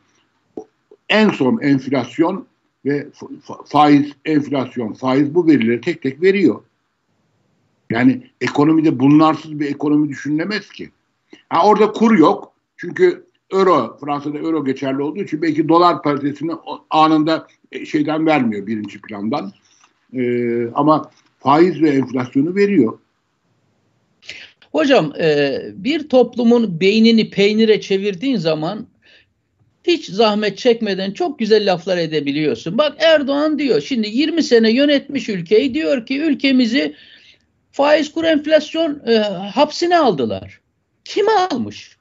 en 1.10 1.30
son 1.30 1.60
enflasyon 1.62 2.46
ve 2.86 3.08
faiz, 3.66 4.12
enflasyon, 4.26 4.94
faiz 4.94 5.36
bu 5.36 5.48
verileri 5.48 5.82
tek 5.82 6.02
tek 6.02 6.22
veriyor. 6.22 6.62
Yani 7.92 8.22
ekonomide 8.42 9.00
bunlarsız 9.00 9.60
bir 9.60 9.70
ekonomi 9.70 10.10
düşünülemez 10.10 10.70
ki. 10.70 10.90
Ha, 11.50 11.68
orada 11.68 11.92
kur 11.92 12.18
yok. 12.18 12.54
Çünkü 12.78 13.26
euro, 13.52 13.98
Fransa'da 14.00 14.38
euro 14.38 14.66
geçerli 14.66 15.02
olduğu 15.02 15.24
için 15.24 15.42
belki 15.42 15.70
dolar 15.70 16.04
paritesini 16.04 16.52
anında 16.90 17.48
e, 17.72 17.86
şeyden 17.86 18.26
vermiyor 18.26 18.68
birinci 18.68 19.02
plandan. 19.02 19.52
Ee, 20.14 20.68
ama 20.74 21.12
faiz 21.40 21.82
ve 21.82 21.90
enflasyonu 21.90 22.56
veriyor. 22.56 23.00
Hocam 24.72 25.14
e, 25.20 25.60
bir 25.74 26.10
toplumun 26.10 26.80
beynini 26.80 27.30
peynire 27.30 27.82
çevirdiğin 27.82 28.38
zaman 28.38 28.88
hiç 29.84 30.06
zahmet 30.06 30.58
çekmeden 30.58 31.12
çok 31.12 31.40
güzel 31.40 31.74
laflar 31.74 31.98
edebiliyorsun. 31.98 32.78
Bak 32.78 32.96
Erdoğan 33.00 33.60
diyor 33.60 33.82
şimdi 33.82 34.08
20 34.08 34.44
sene 34.44 34.72
yönetmiş 34.72 35.30
ülkeyi 35.30 35.74
diyor 35.74 36.06
ki 36.06 36.22
ülkemizi 36.22 36.96
faiz 37.78 38.12
kur 38.12 38.24
enflasyon 38.24 39.02
e, 39.08 39.18
hapsine 39.56 39.98
aldılar. 39.98 40.62
Kim 41.06 41.30
almış? 41.30 41.98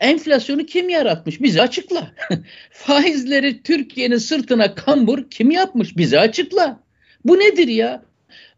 Enflasyonu 0.00 0.66
kim 0.66 0.88
yaratmış? 0.88 1.40
Bizi 1.40 1.62
açıkla. 1.62 2.14
Faizleri 2.70 3.62
Türkiye'nin 3.62 4.18
sırtına 4.18 4.74
kambur 4.74 5.30
kim 5.30 5.50
yapmış? 5.50 5.96
Bizi 5.96 6.18
açıkla. 6.18 6.80
Bu 7.24 7.38
nedir 7.38 7.68
ya? 7.68 8.02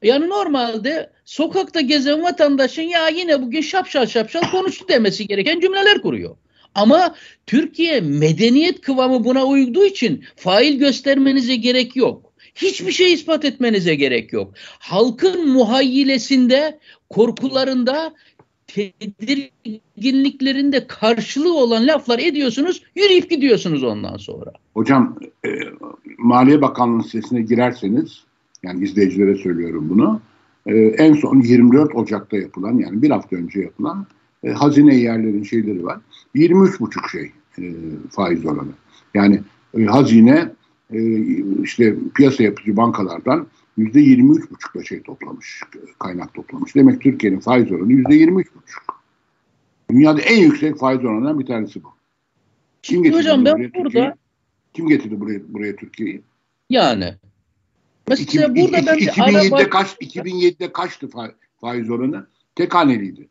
Yani 0.03 0.29
normalde 0.29 1.11
sokakta 1.25 1.81
gezen 1.81 2.23
vatandaşın 2.23 2.83
ya 2.83 3.09
yine 3.09 3.42
bugün 3.42 3.61
şapşal 3.61 4.07
şapşal 4.07 4.51
konuştu 4.51 4.88
demesi 4.88 5.27
gereken 5.27 5.61
cümleler 5.61 6.03
kuruyor. 6.03 6.37
Ama 6.75 7.14
Türkiye 7.47 8.01
medeniyet 8.01 8.81
kıvamı 8.81 9.25
buna 9.25 9.45
uyduğu 9.45 9.85
için 9.85 10.25
fail 10.37 10.79
göstermenize 10.79 11.57
gerek 11.57 11.97
yok. 11.97 12.26
Hiçbir 12.57 12.92
şey 12.92 13.12
ispat 13.12 13.45
etmenize 13.45 13.95
gerek 13.95 14.33
yok. 14.33 14.55
Halkın 14.79 15.49
muhayyilesinde, 15.49 16.79
korkularında, 17.11 18.14
tedirginliklerinde 18.66 20.87
karşılığı 20.87 21.57
olan 21.57 21.87
laflar 21.87 22.19
ediyorsunuz, 22.19 22.83
yürüyüp 22.97 23.31
gidiyorsunuz 23.31 23.83
ondan 23.83 24.16
sonra. 24.16 24.53
Hocam, 24.75 25.19
e, 25.47 25.51
Maliye 26.19 26.62
Bakanlığı 26.62 27.05
sitesine 27.05 27.42
girerseniz, 27.42 28.25
yani 28.62 28.85
izleyicilere 28.85 29.35
söylüyorum 29.35 29.87
bunu, 29.90 30.21
e, 30.66 30.77
en 30.79 31.12
son 31.12 31.40
24 31.40 31.95
Ocak'ta 31.95 32.37
yapılan, 32.37 32.79
yani 32.79 33.03
bir 33.03 33.11
hafta 33.11 33.37
önce 33.37 33.61
yapılan 33.61 34.07
e, 34.45 34.51
hazine 34.51 34.97
yerlerin 34.97 35.42
şeyleri 35.42 35.85
var. 35.85 35.99
23,5 36.35 37.11
şey 37.11 37.33
e, 37.59 37.75
faiz 38.11 38.47
oranı. 38.47 38.73
Yani 39.14 39.40
e, 39.79 39.85
hazine 39.85 40.53
e, 40.92 40.99
işte 41.62 41.96
piyasa 42.14 42.42
yapıcı 42.42 42.77
bankalardan 42.77 43.46
yüzde 43.77 44.01
yirmi 44.01 44.37
üç 44.37 44.51
buçukla 44.51 44.85
şey 44.85 45.03
toplamış, 45.03 45.62
kaynak 45.99 46.35
toplamış. 46.35 46.75
Demek 46.75 47.01
Türkiye'nin 47.01 47.40
faiz 47.40 47.72
oranı 47.72 47.92
yüzde 47.92 48.14
yirmi 48.14 48.40
üç 48.40 48.55
buçuk. 48.55 49.03
Dünyada 49.90 50.20
en 50.20 50.42
yüksek 50.42 50.79
faiz 50.79 51.05
oranından 51.05 51.38
bir 51.40 51.46
tanesi 51.46 51.85
bu. 51.85 51.88
Kim 52.83 53.03
getirdi 53.03 53.18
Hocam 53.18 53.44
ben 53.44 53.59
burada 53.59 53.83
Türkiye'yi? 53.83 54.12
Kim 54.72 54.88
getirdi 54.88 55.20
buraya, 55.20 55.40
buraya 55.49 55.77
Türkiye'yi? 55.77 56.22
Yani. 56.70 57.14
Mesela 58.09 58.46
2000, 58.46 58.64
burada 58.64 58.87
ben 58.87 58.99
2007'de 58.99 59.55
araba... 59.55 59.70
kaç 59.70 59.94
2007'de 59.94 60.72
kaçtı 60.72 61.09
faiz 61.61 61.90
oranı? 61.90 62.27
Tek 62.55 62.75
haneliydi. 62.75 63.29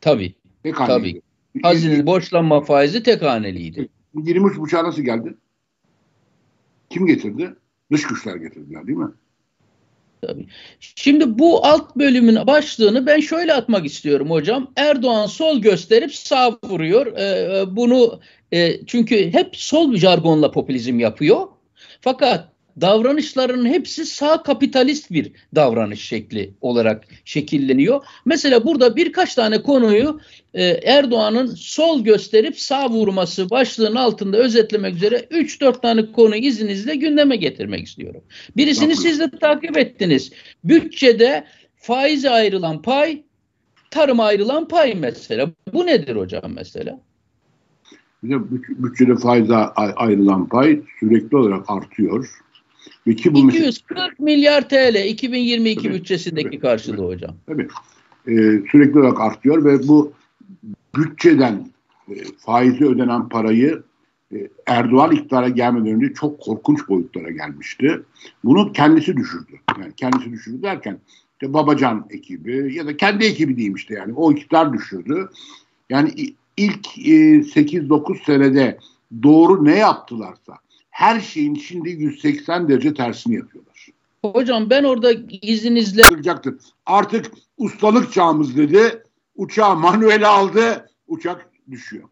Tabii. 0.00 0.34
Tek 0.62 0.80
haneliydi. 0.80 1.20
Tabii. 1.52 1.62
Hazine 1.62 2.06
borçlanma 2.06 2.60
faizi 2.60 3.02
tek 3.02 3.22
haneliydi. 3.22 3.88
23 4.14 4.58
buçuğa 4.58 4.84
nasıl 4.84 5.02
geldi? 5.02 5.34
Kim 6.90 7.06
getirdi? 7.06 7.54
Dış 7.92 8.06
güçler 8.06 8.36
getirdiler 8.36 8.86
değil 8.86 8.98
mi? 8.98 9.10
Tabii. 10.22 10.46
Şimdi 10.80 11.38
bu 11.38 11.66
alt 11.66 11.96
bölümün 11.96 12.46
başlığını 12.46 13.06
ben 13.06 13.20
şöyle 13.20 13.54
atmak 13.54 13.86
istiyorum 13.86 14.30
hocam. 14.30 14.72
Erdoğan 14.76 15.26
sol 15.26 15.58
gösterip 15.58 16.14
sağ 16.14 16.58
vuruyor. 16.64 17.06
Ee, 17.06 17.76
bunu 17.76 18.20
e, 18.52 18.86
çünkü 18.86 19.32
hep 19.32 19.56
sol 19.56 19.94
jargonla 19.94 20.50
popülizm 20.50 20.98
yapıyor. 20.98 21.46
Fakat 22.00 22.53
davranışlarının 22.80 23.66
hepsi 23.66 24.06
sağ 24.06 24.42
kapitalist 24.42 25.10
bir 25.10 25.32
davranış 25.54 26.00
şekli 26.00 26.54
olarak 26.60 27.04
şekilleniyor. 27.24 28.04
Mesela 28.24 28.64
burada 28.64 28.96
birkaç 28.96 29.34
tane 29.34 29.62
konuyu 29.62 30.20
e, 30.54 30.64
Erdoğan'ın 30.64 31.46
sol 31.46 32.04
gösterip 32.04 32.60
sağ 32.60 32.90
vurması 32.90 33.50
başlığının 33.50 33.96
altında 33.96 34.36
özetlemek 34.36 34.94
üzere 34.94 35.16
3-4 35.16 35.80
tane 35.80 36.12
konu 36.12 36.36
izninizle 36.36 36.94
gündeme 36.94 37.36
getirmek 37.36 37.86
istiyorum. 37.86 38.22
Birisini 38.56 38.96
siz 38.96 39.20
de 39.20 39.30
takip 39.30 39.76
ettiniz. 39.76 40.32
Bütçede 40.64 41.44
faize 41.76 42.30
ayrılan 42.30 42.82
pay, 42.82 43.22
tarıma 43.90 44.24
ayrılan 44.24 44.68
pay 44.68 44.94
mesela. 44.94 45.50
Bu 45.72 45.86
nedir 45.86 46.16
hocam 46.16 46.52
mesela? 46.54 47.00
Bütçede 48.22 49.16
faize 49.16 49.54
ayrılan 49.96 50.48
pay 50.48 50.80
sürekli 51.00 51.36
olarak 51.36 51.70
artıyor. 51.70 52.43
Ve 53.06 53.14
ki 53.14 53.34
bu 53.34 53.50
240 53.50 53.90
mesela, 53.90 54.10
milyar 54.18 54.68
TL 54.68 55.04
2022 55.08 55.82
tabii, 55.82 55.94
bütçesindeki 55.94 56.48
tabii, 56.48 56.60
karşılığı 56.60 56.96
tabii, 56.96 57.06
hocam. 57.06 57.36
Tabii. 57.46 57.68
Ee, 58.28 58.62
sürekli 58.70 58.98
olarak 59.00 59.20
artıyor 59.20 59.64
ve 59.64 59.88
bu 59.88 60.12
bütçeden 60.96 61.66
e, 62.08 62.14
faizi 62.38 62.84
ödenen 62.84 63.28
parayı 63.28 63.82
e, 64.34 64.48
Erdoğan 64.66 65.12
iktidara 65.12 65.48
gelmeden 65.48 65.94
önce 65.94 66.14
çok 66.14 66.40
korkunç 66.40 66.88
boyutlara 66.88 67.30
gelmişti. 67.30 68.02
Bunu 68.44 68.72
kendisi 68.72 69.16
düşürdü. 69.16 69.52
Yani 69.80 69.92
kendisi 69.96 70.32
düşürdü 70.32 70.62
derken 70.62 70.98
işte 71.32 71.54
Babacan 71.54 72.06
ekibi 72.10 72.74
ya 72.74 72.86
da 72.86 72.96
kendi 72.96 73.24
ekibi 73.24 73.56
diyeyim 73.56 73.74
işte 73.74 73.94
yani 73.94 74.12
o 74.16 74.32
iktidar 74.32 74.72
düşürdü. 74.72 75.28
Yani 75.90 76.10
ilk 76.56 76.98
e, 76.98 77.10
8-9 77.40 78.24
senede 78.24 78.78
doğru 79.22 79.64
ne 79.64 79.78
yaptılarsa 79.78 80.58
her 80.94 81.20
şeyin 81.20 81.54
şimdi 81.54 81.90
180 81.90 82.68
derece 82.68 82.94
tersini 82.94 83.34
yapıyorlar. 83.34 83.86
Hocam 84.22 84.70
ben 84.70 84.84
orada 84.84 85.12
izninizle... 85.42 86.02
Artık 86.86 87.32
ustalık 87.58 88.12
çağımız 88.12 88.56
dedi. 88.56 89.02
Uçağı 89.36 89.76
manuel 89.76 90.28
aldı. 90.28 90.90
Uçak 91.08 91.50
düşüyor. 91.70 92.08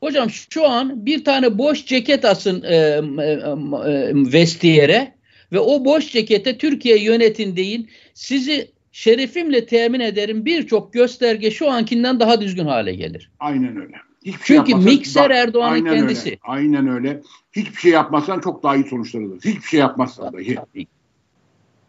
Hocam 0.00 0.30
şu 0.30 0.68
an 0.68 1.06
bir 1.06 1.24
tane 1.24 1.58
boş 1.58 1.86
ceket 1.86 2.24
asın 2.24 2.62
e, 2.62 2.74
e, 2.74 2.80
e, 2.80 4.12
vestiyere 4.32 5.14
ve 5.52 5.60
o 5.60 5.84
boş 5.84 6.12
cekete 6.12 6.58
Türkiye 6.58 7.02
yönetin 7.02 7.56
deyin. 7.56 7.90
Sizi 8.14 8.70
şerefimle 8.92 9.66
temin 9.66 10.00
ederim 10.00 10.44
birçok 10.44 10.92
gösterge 10.92 11.50
şu 11.50 11.70
ankinden 11.70 12.20
daha 12.20 12.40
düzgün 12.40 12.66
hale 12.66 12.94
gelir. 12.94 13.30
Aynen 13.40 13.76
öyle. 13.76 14.05
Hiçbir 14.26 14.44
şey 14.44 14.56
Çünkü 14.56 14.70
şey 14.70 14.80
mikser 14.80 15.30
Erdoğan'ın 15.30 15.84
kendisi. 15.84 16.28
Öyle, 16.28 16.38
aynen 16.42 16.88
öyle. 16.88 17.20
Hiçbir 17.52 17.76
şey 17.76 17.92
yapmazsan 17.92 18.40
çok 18.40 18.62
daha 18.62 18.76
iyi 18.76 18.84
sonuçlar 18.84 19.20
alır. 19.20 19.40
Hiçbir 19.44 19.68
şey 19.68 19.80
yapmazsan 19.80 20.32
dahi. 20.32 20.56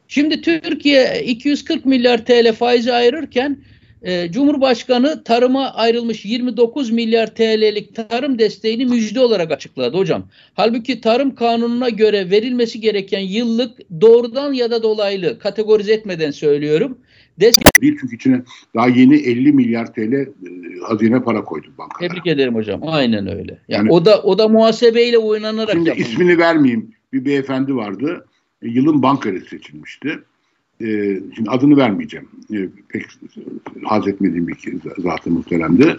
Şimdi 0.08 0.42
Türkiye 0.42 1.24
240 1.24 1.86
milyar 1.86 2.26
TL 2.26 2.54
faizi 2.54 2.94
ayırırken 2.94 3.64
e, 4.02 4.32
Cumhurbaşkanı 4.32 5.24
tarıma 5.24 5.70
ayrılmış 5.74 6.26
29 6.26 6.92
milyar 6.92 7.36
TL'lik 7.36 7.96
tarım 7.96 8.40
desteğini 8.40 8.86
müjde 8.86 9.20
olarak 9.20 9.52
açıkladı 9.52 9.98
hocam. 9.98 10.28
Halbuki 10.54 11.02
tarım 11.02 11.36
kanununa 11.36 11.90
göre 11.90 12.30
verilmesi 12.30 12.82
gereken 12.82 13.20
yıllık 13.20 14.02
doğrudan 14.02 14.54
ya 14.54 14.72
da 14.72 14.84
dolaylı 14.84 15.40
kategorize 15.40 15.94
etmeden 15.94 16.32
söylüyorum. 16.32 16.98
Değil 17.40 17.98
çünkü 18.02 18.16
içine 18.16 18.42
daha 18.76 18.88
yeni 18.88 19.16
50 19.16 19.54
milyar 19.54 19.94
TL 19.94 20.14
e, 20.14 20.28
hazine 20.88 21.24
para 21.24 21.44
koyduk 21.44 21.78
bankalara. 21.78 22.10
Tebrik 22.10 22.28
ederim 22.28 22.56
hocam. 22.56 22.80
Aynen 22.84 23.28
öyle. 23.28 23.52
Yani, 23.52 23.60
yani 23.68 23.92
o 23.92 24.06
da 24.06 24.22
o 24.22 24.38
da 24.38 24.48
muhasebeyle 24.48 25.18
oynanarak 25.18 25.72
Şimdi 25.72 25.90
yapılmış. 25.90 26.10
ismini 26.10 26.38
vermeyeyim. 26.38 26.92
Bir 27.14 27.26
beyefendi 27.26 27.76
vardı. 27.76 28.26
E, 28.62 28.68
yılın 28.68 29.04
bankası 29.04 29.46
seçilmişti. 29.46 30.20
E, 30.82 30.86
şimdi 31.36 31.50
adını 31.50 31.78
vermeyeceğim. 31.78 32.30
E, 32.54 32.58
pek 32.90 33.06
haz 33.84 34.08
etmediğim 34.08 34.48
bir 34.48 34.58
zatı 34.98 35.32
muhteremdi. 35.32 35.98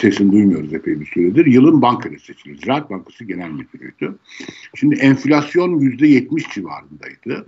Sesini 0.00 0.32
duymuyoruz 0.32 0.74
epey 0.74 1.00
bir 1.00 1.06
süredir. 1.06 1.46
Yılın 1.46 1.82
bankası 1.82 2.18
seçildi. 2.18 2.58
Ziraat 2.58 2.90
Bankası 2.90 3.24
Genel 3.24 3.50
Müdürü'ydü. 3.50 4.14
Şimdi 4.74 4.94
enflasyon 4.94 5.80
yüzde 5.80 6.06
yetmiş 6.06 6.44
civarındaydı. 6.54 7.46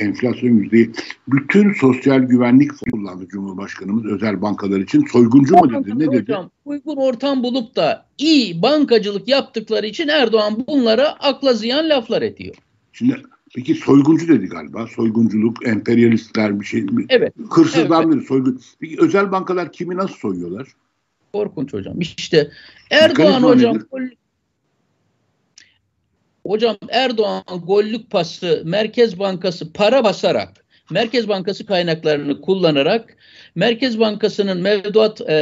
Enflasyon 0.00 0.56
yüzde 0.56 0.92
bütün 1.28 1.72
sosyal 1.72 2.18
güvenlik 2.18 2.70
kullandı 2.92 3.28
Cumhurbaşkanımız 3.28 4.04
özel 4.04 4.42
bankalar 4.42 4.80
için. 4.80 5.06
Soyguncu 5.12 5.56
mu 5.56 5.70
dedi? 5.70 5.98
Ne 5.98 6.12
dedi? 6.12 6.36
uygun 6.64 6.96
ortam 6.96 7.42
bulup 7.42 7.76
da 7.76 8.06
iyi 8.18 8.62
bankacılık 8.62 9.28
yaptıkları 9.28 9.86
için 9.86 10.08
Erdoğan 10.08 10.64
bunlara 10.68 11.08
akla 11.08 11.52
ziyan 11.52 11.88
laflar 11.88 12.22
ediyor. 12.22 12.54
Şimdi 12.92 13.22
Peki 13.54 13.74
soyguncu 13.74 14.28
dedi 14.28 14.46
galiba. 14.46 14.86
Soygunculuk, 14.86 15.66
emperyalistler 15.66 16.60
bir 16.60 16.64
şey. 16.64 16.86
Evet. 17.08 17.34
Hırsızlar 17.50 18.04
evet. 18.04 18.26
soygun. 18.26 18.60
Peki 18.80 18.96
özel 19.00 19.32
bankalar 19.32 19.72
kimi 19.72 19.96
nasıl 19.96 20.14
soyuyorlar? 20.14 20.68
Korkunç 21.32 21.72
hocam. 21.72 22.00
İşte 22.00 22.50
Erdoğan 22.90 23.42
hocam 23.42 23.78
Hocam 26.48 26.76
Erdoğan 26.88 27.42
gollük 27.66 28.10
pası 28.10 28.62
Merkez 28.64 29.18
Bankası 29.18 29.72
para 29.72 30.04
basarak 30.04 30.66
Merkez 30.90 31.28
Bankası 31.28 31.66
kaynaklarını 31.66 32.40
kullanarak 32.40 33.16
Merkez 33.54 34.00
Bankası'nın 34.00 34.60
mevduat 34.60 35.20
e, 35.20 35.34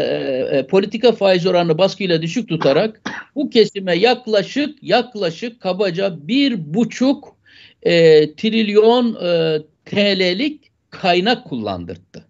e, 0.53 0.67
politika 0.67 1.13
faiz 1.13 1.47
oranını 1.47 1.79
baskıyla 1.79 2.23
düşük 2.23 2.49
tutarak 2.49 3.01
bu 3.35 3.51
kesime 3.51 3.97
yaklaşık 3.97 4.83
yaklaşık 4.83 5.61
kabaca 5.61 6.29
bir 6.29 6.75
buçuk 6.75 7.37
e, 7.83 7.93
trilyon 8.35 9.15
e, 9.15 9.63
TL'lik 9.85 10.71
kaynak 10.91 11.45
kullandırdı. 11.45 12.25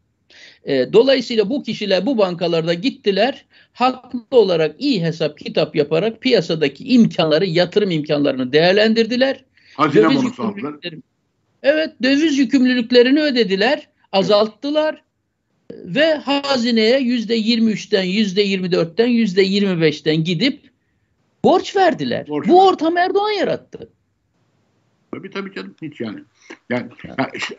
E, 0.65 0.93
dolayısıyla 0.93 1.51
bu 1.51 1.63
kişiler 1.63 2.07
bu 2.07 2.19
bankalarda 2.19 2.75
gittiler 2.75 3.45
haklı 3.75 4.25
olarak 4.31 4.77
iyi 4.79 5.05
hesap 5.05 5.39
kitap 5.39 5.77
yaparak 5.77 6.21
piyasadaki 6.21 6.85
imkanları 6.85 7.47
yatırım 7.47 7.91
imkanlarını 7.91 8.53
değerlendirdiler. 8.53 9.45
Hazine 9.77 10.03
döviz 10.03 10.23
yükümlülükleri, 10.23 11.01
Evet 11.63 11.91
döviz 12.03 12.39
yükümlülüklerini 12.39 13.21
ödediler 13.21 13.89
azalttılar 14.13 15.03
ve 15.73 16.15
hazineye 16.15 17.01
yüzde 17.01 17.35
yirmi 17.35 17.71
üçten 17.71 18.03
yüzde 18.03 18.43
yirmi 18.43 18.73
dörtten 18.73 19.07
yüzde 19.07 19.43
yirmi 19.43 19.81
beşten 19.81 20.25
gidip 20.25 20.71
borç 21.45 21.77
verdiler. 21.77 22.29
Borç 22.29 22.49
bu 22.49 22.67
ortam 22.67 22.97
Erdoğan 22.97 23.31
yarattı. 23.31 23.91
Tabii 25.13 25.31
tabii 25.31 25.55
canım 25.55 25.75
hiç 25.83 26.01
yani. 26.01 26.21
Yani, 26.71 26.89
yani 27.05 27.29
işte 27.35 27.55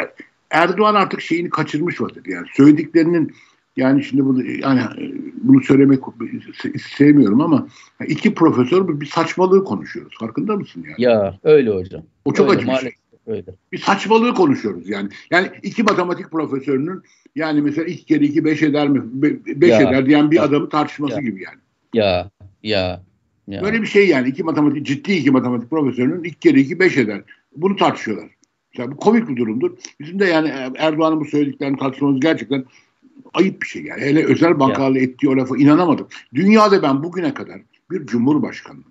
Erdoğan 0.52 0.96
artık 0.96 1.22
şeyini 1.22 1.50
kaçırmış 1.50 2.02
vaziyette. 2.02 2.32
Yani 2.32 2.48
söylediklerinin 2.56 3.36
yani 3.78 4.04
şimdi 4.04 4.26
bunu 4.26 4.46
yani 4.46 4.82
bunu 5.44 5.64
söylemek 5.64 6.00
sevmiyorum 6.98 7.42
ama 7.42 7.68
iki 8.08 8.34
profesör 8.34 9.02
bir 9.02 9.06
saçmalığı 9.06 9.64
konuşuyoruz. 9.64 10.14
Farkında 10.20 10.56
mısın 10.56 10.84
yani? 10.88 10.96
Ya 10.98 11.40
öyle 11.44 11.70
hocam. 11.70 12.04
O 12.26 12.34
çok 12.34 12.50
öyle, 12.50 12.60
acı 12.60 12.68
bir 12.68 12.76
şey. 12.76 12.92
Öyle. 13.28 13.46
Bir 13.72 13.78
saçmalığı 13.78 14.34
konuşuyoruz 14.34 14.90
yani. 14.90 15.10
Yani 15.32 15.50
iki 15.64 15.84
matematik 15.84 16.32
profesörünün 16.32 17.02
yani 17.36 17.62
mesela 17.62 17.86
iki 17.86 18.06
kere 18.06 18.26
iki 18.26 18.46
beş 18.46 18.64
eder 18.64 18.88
mi? 18.88 19.02
Beş 19.46 19.70
ya, 19.70 19.82
eder 19.82 20.06
diyen 20.06 20.32
bir 20.32 20.36
ya, 20.36 20.44
adamı 20.44 20.70
tartışması 20.70 21.16
ya, 21.16 21.22
gibi 21.22 21.44
yani. 21.44 21.60
Ya 21.94 22.32
ya. 22.64 23.04
ya. 23.48 23.64
Böyle 23.64 23.82
bir 23.82 23.88
şey 23.88 24.08
yani. 24.08 24.30
iki 24.30 24.44
matematik 24.44 24.86
ciddi 24.86 25.14
iki 25.14 25.32
matematik 25.32 25.70
profesörünün 25.70 26.24
iki 26.24 26.40
kere 26.40 26.60
iki 26.60 26.80
beş 26.80 26.98
eder. 26.98 27.22
Bunu 27.56 27.76
tartışıyorlar. 27.76 28.30
Yani 28.78 28.92
bu 28.92 28.98
komik 28.98 29.30
bir 29.30 29.36
durumdur. 29.36 29.72
Bizim 30.00 30.20
de 30.20 30.26
yani 30.26 30.54
Erdoğan'ın 30.78 31.20
bu 31.20 31.26
söylediklerini 31.26 31.78
tartışmamız 31.78 32.20
gerçekten 32.20 32.66
ayıp 33.34 33.62
bir 33.62 33.68
şey 33.68 33.84
yani. 33.84 34.02
Hele 34.02 34.26
özel 34.26 34.60
bankalarla 34.60 35.00
ettiği 35.00 35.30
o 35.30 35.38
lafa 35.38 35.58
inanamadım. 35.58 36.08
Dünyada 36.36 36.84
ben 36.84 37.04
bugüne 37.04 37.34
kadar 37.34 37.62
bir 37.92 38.06
cumhurbaşkanı 38.06 38.84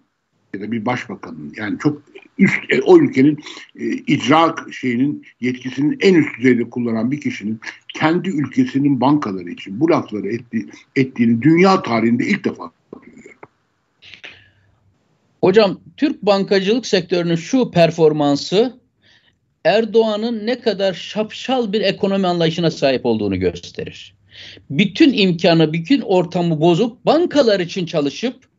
ya 0.54 0.60
da 0.60 0.72
bir 0.72 0.87
başbakanın 0.87 1.52
yani 1.56 1.78
çok 1.78 2.02
üst 2.38 2.58
e, 2.70 2.82
o 2.82 2.98
ülkenin 2.98 3.38
e, 3.76 3.84
icra 3.87 4.54
şeyinin 4.72 5.26
yetkisinin 5.40 5.98
en 6.00 6.14
üst 6.14 6.38
düzeyde 6.38 6.70
kullanan 6.70 7.10
bir 7.10 7.20
kişinin 7.20 7.60
kendi 7.94 8.28
ülkesinin 8.28 9.00
bankaları 9.00 9.50
için 9.50 9.80
bu 9.80 9.90
lafları 9.90 10.28
etti, 10.28 10.66
ettiğini 10.96 11.42
dünya 11.42 11.82
tarihinde 11.82 12.26
ilk 12.26 12.44
defa 12.44 12.70
duyuyorum. 13.04 13.40
Hocam 15.40 15.80
Türk 15.96 16.22
bankacılık 16.22 16.87
sektörünün 16.87 17.37
şu 17.37 17.70
performansı 17.70 18.80
Erdoğan'ın 19.64 20.46
ne 20.46 20.60
kadar 20.60 20.94
şapşal 20.94 21.72
bir 21.72 21.80
ekonomi 21.80 22.26
anlayışına 22.26 22.70
sahip 22.70 23.06
olduğunu 23.06 23.38
gösterir. 23.38 24.13
Bütün 24.70 25.12
imkanı, 25.12 25.72
bütün 25.72 26.00
ortamı 26.00 26.60
bozup 26.60 27.06
bankalar 27.06 27.60
için 27.60 27.86
çalışıp 27.86 28.53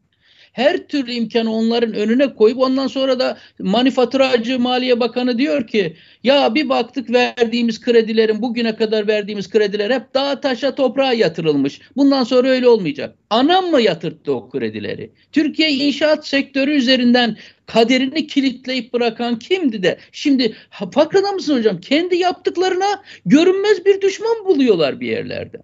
her 0.55 0.87
türlü 0.87 1.11
imkanı 1.11 1.53
onların 1.53 1.93
önüne 1.93 2.33
koyup 2.33 2.57
ondan 2.57 2.87
sonra 2.87 3.19
da 3.19 3.37
manifaturacı 3.59 4.59
Maliye 4.59 4.99
Bakanı 4.99 5.37
diyor 5.37 5.67
ki 5.67 5.95
ya 6.23 6.55
bir 6.55 6.69
baktık 6.69 7.09
verdiğimiz 7.09 7.81
kredilerin 7.81 8.41
bugüne 8.41 8.75
kadar 8.75 9.07
verdiğimiz 9.07 9.49
krediler 9.49 9.91
hep 9.91 10.13
daha 10.13 10.41
taşa 10.41 10.75
toprağa 10.75 11.13
yatırılmış. 11.13 11.81
Bundan 11.97 12.23
sonra 12.23 12.47
öyle 12.47 12.67
olmayacak. 12.67 13.15
Anam 13.29 13.65
mı 13.65 13.81
yatırttı 13.81 14.33
o 14.33 14.49
kredileri? 14.49 15.11
Türkiye 15.31 15.71
inşaat 15.71 16.27
sektörü 16.27 16.71
üzerinden 16.71 17.37
kaderini 17.65 18.27
kilitleyip 18.27 18.93
bırakan 18.93 19.39
kimdi 19.39 19.83
de 19.83 19.97
şimdi 20.11 20.55
farkında 20.91 21.31
mısın 21.31 21.57
hocam? 21.57 21.79
Kendi 21.79 22.15
yaptıklarına 22.15 23.03
görünmez 23.25 23.85
bir 23.85 24.01
düşman 24.01 24.45
buluyorlar 24.45 24.99
bir 24.99 25.07
yerlerde. 25.07 25.57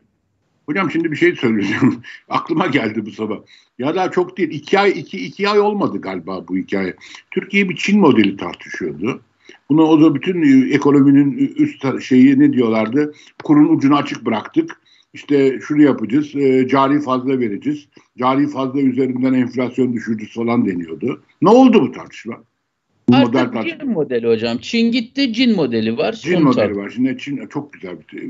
Hocam 0.66 0.92
şimdi 0.92 1.12
bir 1.12 1.16
şey 1.16 1.36
söyleyeceğim. 1.36 2.04
Aklıma 2.30 2.68
geldi 2.68 3.06
bu 3.06 3.12
sabah. 3.12 3.38
Ya 3.82 3.96
daha 3.96 4.12
çok 4.12 4.38
değil. 4.38 4.50
iki 4.50 4.80
ay, 4.80 4.92
iki, 5.00 5.26
iki 5.26 5.50
ay 5.50 5.60
olmadı 5.60 6.02
galiba 6.02 6.48
bu 6.48 6.58
hikaye. 6.58 6.96
Türkiye 7.32 7.70
bir 7.70 7.76
Çin 7.76 8.00
modeli 8.00 8.38
tartışıyordu. 8.38 9.22
Bunu 9.70 9.84
o 9.84 10.02
da 10.02 10.16
bütün 10.16 10.70
ekonominin 10.72 11.38
üst 11.56 12.02
şeyi 12.02 12.40
ne 12.40 12.54
diyorlardı? 12.54 13.14
Kurun 13.44 13.78
ucunu 13.78 13.96
açık 13.96 14.26
bıraktık. 14.26 14.82
İşte 15.14 15.60
şunu 15.68 15.82
yapacağız, 15.82 16.36
e, 16.36 16.68
cari 16.68 17.02
fazla 17.02 17.40
vereceğiz. 17.40 17.88
Cari 18.20 18.48
fazla 18.48 18.82
üzerinden 18.82 19.34
enflasyon 19.34 19.94
düşüreceğiz 19.94 20.34
falan 20.34 20.66
deniyordu. 20.66 21.22
Ne 21.42 21.50
oldu 21.50 21.82
bu 21.82 21.92
tartışma? 21.92 22.44
Bu 23.12 23.16
Artık 23.16 23.54
model 23.54 23.78
cin 23.80 23.90
modeli 23.90 24.28
hocam. 24.28 24.58
Çin 24.58 24.92
gitti, 24.92 25.34
cin 25.34 25.56
modeli 25.56 25.98
var. 25.98 26.14
Cin 26.14 26.34
Son 26.34 26.44
modeli 26.44 26.76
var. 26.76 26.90
Şimdi 26.90 27.18
Çin 27.18 27.48
çok 27.48 27.74
güzel 27.74 27.96
bir 28.00 28.18
e, 28.18 28.24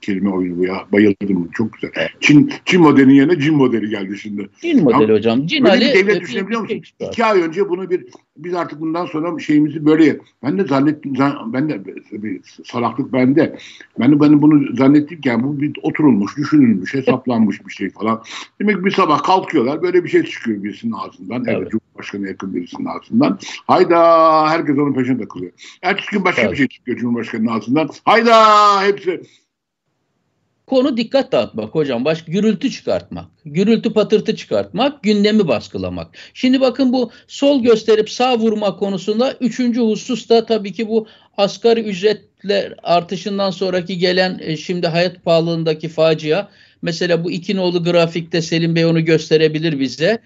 kelime 0.00 0.30
oyunu 0.30 0.58
bu 0.58 0.64
ya. 0.64 0.86
Bayıldım. 0.92 1.50
Çok 1.54 1.72
güzel. 1.72 1.90
Çin 2.20 2.52
Çin 2.64 2.80
modelinin 2.80 3.14
yerine 3.14 3.40
cin 3.40 3.54
modeli 3.54 3.90
geldi 3.90 4.18
şimdi. 4.18 4.48
Cin 4.60 4.84
modeli 4.84 5.10
ya, 5.10 5.16
hocam. 5.18 5.46
Cin 5.46 5.64
Ali 5.64 5.80
bir 5.80 5.94
devlet 5.94 6.20
düşünebiliyor 6.20 6.60
musun? 6.60 6.82
İki 7.00 7.24
ay 7.24 7.40
önce 7.40 7.68
bunu 7.68 7.90
bir 7.90 8.04
biz 8.36 8.54
artık 8.54 8.80
bundan 8.80 9.06
sonra 9.06 9.38
şeyimizi 9.38 9.86
böyle 9.86 10.18
ben 10.42 10.58
de 10.58 10.64
zannettim 10.64 11.14
ben 11.46 11.68
de 11.68 11.84
bir 12.12 12.40
salaklık 12.64 13.12
bende. 13.12 13.58
Ben 14.00 14.12
de 14.12 14.20
ben 14.20 14.42
bunu 14.42 14.76
zannettim 14.76 15.20
ki 15.20 15.28
yani 15.28 15.44
bu 15.44 15.60
bir 15.60 15.72
oturulmuş, 15.82 16.36
düşünülmüş, 16.36 16.94
hesaplanmış 16.94 17.66
bir 17.66 17.72
şey 17.72 17.90
falan. 17.90 18.22
Demek 18.60 18.84
bir 18.84 18.90
sabah 18.90 19.22
kalkıyorlar 19.22 19.82
böyle 19.82 20.04
bir 20.04 20.08
şey 20.08 20.22
çıkıyor 20.22 20.62
birisinin 20.62 20.92
ağzından. 20.92 21.44
Evet. 21.46 21.58
evet 21.58 21.70
Cumhurbaşkanı 21.70 22.28
yakın 22.28 22.54
birisinin 22.54 22.86
ağzından. 22.86 23.38
Hayda 23.66 24.50
herkes 24.50 24.78
onun 24.78 24.94
peşine 24.94 25.18
takılıyor. 25.18 25.52
Ertesi 25.82 26.10
gün 26.10 26.24
başka 26.24 26.42
evet. 26.42 26.52
bir 26.52 26.56
şey 26.56 26.68
çıkıyor 26.68 26.98
Cumhurbaşkanı'nın 26.98 27.48
ağzından. 27.48 27.88
Hayda 28.04 28.82
hepsi 28.82 29.22
Konu 30.74 30.96
dikkat 30.96 31.32
dağıtmak 31.32 31.74
hocam. 31.74 32.04
Baş 32.04 32.24
gürültü 32.24 32.70
çıkartmak. 32.70 33.24
Gürültü 33.44 33.92
patırtı 33.92 34.36
çıkartmak. 34.36 35.02
Gündemi 35.02 35.48
baskılamak. 35.48 36.16
Şimdi 36.34 36.60
bakın 36.60 36.92
bu 36.92 37.10
sol 37.28 37.62
gösterip 37.62 38.10
sağ 38.10 38.38
vurma 38.38 38.76
konusunda 38.76 39.32
üçüncü 39.40 39.80
husus 39.80 40.28
da 40.28 40.46
tabii 40.46 40.72
ki 40.72 40.88
bu 40.88 41.06
asgari 41.36 41.80
ücretler 41.80 42.74
artışından 42.82 43.50
sonraki 43.50 43.98
gelen 43.98 44.40
e, 44.42 44.56
şimdi 44.56 44.86
hayat 44.86 45.24
pahalılığındaki 45.24 45.88
facia. 45.88 46.48
Mesela 46.82 47.24
bu 47.24 47.30
iki 47.30 47.56
nolu 47.56 47.84
grafikte 47.84 48.42
Selim 48.42 48.76
Bey 48.76 48.84
onu 48.84 49.04
gösterebilir 49.04 49.80
bize. 49.80 50.18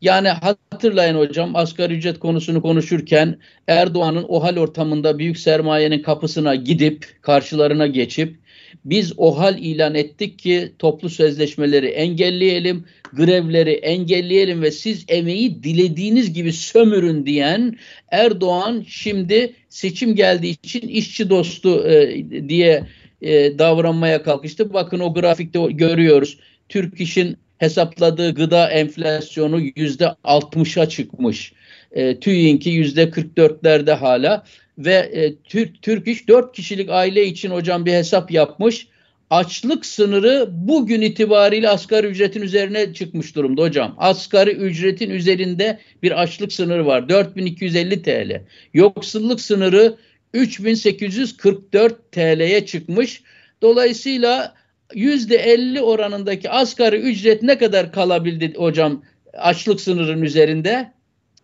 Yani 0.00 0.28
hatırlayın 0.28 1.18
hocam 1.18 1.56
asgari 1.56 1.94
ücret 1.94 2.18
konusunu 2.18 2.62
konuşurken 2.62 3.38
Erdoğan'ın 3.68 4.24
o 4.28 4.42
hal 4.42 4.56
ortamında 4.56 5.18
büyük 5.18 5.38
sermayenin 5.38 6.02
kapısına 6.02 6.54
gidip 6.54 7.06
karşılarına 7.22 7.86
geçip 7.86 8.47
biz 8.84 9.12
o 9.16 9.38
hal 9.38 9.58
ilan 9.58 9.94
ettik 9.94 10.38
ki 10.38 10.72
toplu 10.78 11.10
sözleşmeleri 11.10 11.86
engelleyelim, 11.86 12.84
grevleri 13.12 13.70
engelleyelim 13.70 14.62
ve 14.62 14.70
siz 14.70 15.04
emeği 15.08 15.62
dilediğiniz 15.62 16.32
gibi 16.32 16.52
sömürün 16.52 17.26
diyen 17.26 17.78
Erdoğan 18.10 18.84
şimdi 18.88 19.54
seçim 19.68 20.14
geldiği 20.14 20.50
için 20.50 20.88
işçi 20.88 21.30
dostu 21.30 21.88
e, 21.88 22.48
diye 22.48 22.84
e, 23.22 23.58
davranmaya 23.58 24.22
kalkıştı. 24.22 24.72
Bakın 24.72 25.00
o 25.00 25.14
grafikte 25.14 25.58
görüyoruz. 25.70 26.38
Türk 26.68 27.00
İş'in 27.00 27.36
hesapladığı 27.58 28.34
gıda 28.34 28.70
enflasyonu 28.70 29.60
yüzde 29.76 30.04
60'a 30.24 30.88
çıkmış. 30.88 31.52
E, 31.92 32.20
TÜİK'inki 32.20 32.70
yüzde 32.70 33.04
44'lerde 33.04 33.92
hala 33.92 34.44
ve 34.78 34.94
e, 34.94 35.34
Türk 35.36 35.82
Türk 35.82 36.08
İş 36.08 36.28
4 36.28 36.56
kişilik 36.56 36.90
aile 36.90 37.26
için 37.26 37.50
hocam 37.50 37.86
bir 37.86 37.92
hesap 37.92 38.30
yapmış. 38.30 38.86
Açlık 39.30 39.86
sınırı 39.86 40.48
bugün 40.50 41.00
itibariyle 41.00 41.68
asgari 41.68 42.06
ücretin 42.06 42.42
üzerine 42.42 42.94
çıkmış 42.94 43.36
durumda 43.36 43.62
hocam. 43.62 43.94
Asgari 43.98 44.50
ücretin 44.50 45.10
üzerinde 45.10 45.78
bir 46.02 46.22
açlık 46.22 46.52
sınırı 46.52 46.86
var. 46.86 47.08
4250 47.08 48.02
TL. 48.02 48.42
Yoksulluk 48.74 49.40
sınırı 49.40 49.96
3844 50.34 52.12
TL'ye 52.12 52.66
çıkmış. 52.66 53.22
Dolayısıyla 53.62 54.54
%50 54.94 55.80
oranındaki 55.80 56.50
asgari 56.50 56.96
ücret 56.96 57.42
ne 57.42 57.58
kadar 57.58 57.92
kalabildi 57.92 58.54
hocam 58.56 59.02
açlık 59.32 59.80
sınırının 59.80 60.22
üzerinde? 60.22 60.92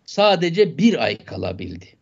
Sadece 0.05 0.77
bir 0.77 1.03
ay 1.03 1.17
kalabildi 1.17 1.95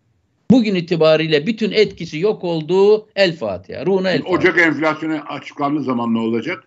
bugün 0.53 0.75
itibariyle 0.75 1.47
bütün 1.47 1.71
etkisi 1.71 2.19
yok 2.19 2.43
olduğu 2.43 3.07
El 3.15 3.35
Fatiha. 3.35 3.85
Ruhuna 3.85 4.11
El 4.11 4.21
Fatiha. 4.21 4.37
Ocak 4.37 4.57
enflasyonu 4.57 5.19
açıklandığı 5.29 5.83
zaman 5.83 6.13
ne 6.13 6.19
olacak? 6.19 6.63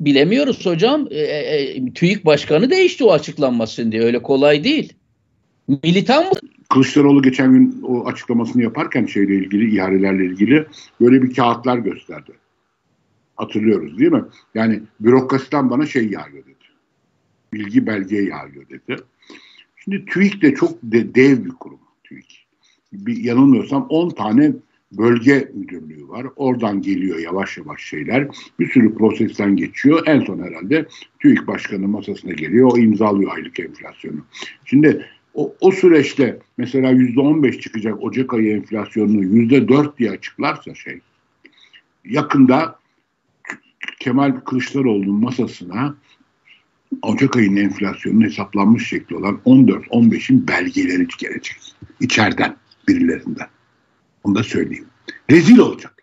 Bilemiyoruz 0.00 0.66
hocam. 0.66 1.06
E, 1.10 1.18
e, 1.18 1.62
e 1.62 1.92
TÜİK 1.92 2.26
başkanı 2.26 2.70
değişti 2.70 3.04
o 3.04 3.12
açıklanmasın 3.12 3.92
diye. 3.92 4.02
Öyle 4.02 4.22
kolay 4.22 4.64
değil. 4.64 4.92
Militan 5.68 6.24
mı? 6.24 6.32
Kılıçdaroğlu 6.68 7.22
geçen 7.22 7.52
gün 7.52 7.82
o 7.82 8.06
açıklamasını 8.06 8.62
yaparken 8.62 9.06
şeyle 9.06 9.34
ilgili, 9.34 9.76
ihalelerle 9.76 10.24
ilgili 10.24 10.66
böyle 11.00 11.22
bir 11.22 11.34
kağıtlar 11.34 11.78
gösterdi. 11.78 12.32
Hatırlıyoruz 13.36 13.98
değil 13.98 14.12
mi? 14.12 14.24
Yani 14.54 14.80
bürokrasiden 15.00 15.70
bana 15.70 15.86
şey 15.86 16.08
yağıyor 16.08 16.44
dedi. 16.44 16.54
Bilgi 17.52 17.86
belgeye 17.86 18.22
yağıyor 18.22 18.68
dedi. 18.68 18.96
Şimdi 19.88 20.04
TÜİK 20.04 20.42
de 20.42 20.54
çok 20.54 20.78
de, 20.82 21.14
dev 21.14 21.44
bir 21.44 21.50
kurum 21.50 21.78
TÜİK 22.04 22.46
bir 22.92 23.16
yanılmıyorsam 23.16 23.86
10 23.88 24.10
tane 24.10 24.52
bölge 24.92 25.50
müdürlüğü 25.54 26.08
var. 26.08 26.26
Oradan 26.36 26.82
geliyor 26.82 27.18
yavaş 27.18 27.58
yavaş 27.58 27.82
şeyler. 27.82 28.28
Bir 28.58 28.70
sürü 28.70 28.94
prosesten 28.94 29.56
geçiyor. 29.56 30.02
En 30.06 30.20
son 30.20 30.42
herhalde 30.42 30.86
TÜİK 31.18 31.46
Başkanı 31.46 31.88
masasına 31.88 32.32
geliyor. 32.32 32.70
O 32.72 32.78
imzalıyor 32.78 33.36
aylık 33.36 33.60
enflasyonu. 33.60 34.20
Şimdi 34.64 35.06
o, 35.34 35.54
o 35.60 35.70
süreçte 35.70 36.38
mesela 36.58 36.90
yüzde 36.90 37.20
on 37.20 37.42
beş 37.42 37.60
çıkacak 37.60 38.02
Ocak 38.02 38.34
ayı 38.34 38.56
enflasyonunu 38.56 39.24
yüzde 39.24 39.68
dört 39.68 39.98
diye 39.98 40.10
açıklarsa 40.10 40.74
şey 40.74 41.00
yakında 42.04 42.78
Kemal 43.98 44.32
Kılıçdaroğlu'nun 44.32 45.20
masasına 45.20 45.96
Ocak 47.02 47.36
ayının 47.36 47.56
enflasyonunun 47.56 48.24
hesaplanmış 48.24 48.88
şekli 48.88 49.16
olan 49.16 49.40
14-15'in 49.46 50.48
belgeleri 50.48 51.06
gelecek. 51.18 51.74
içeriden 52.00 52.56
birilerinden. 52.88 53.48
Onu 54.24 54.34
da 54.34 54.42
söyleyeyim. 54.42 54.86
Rezil 55.30 55.58
olacaklar. 55.58 55.96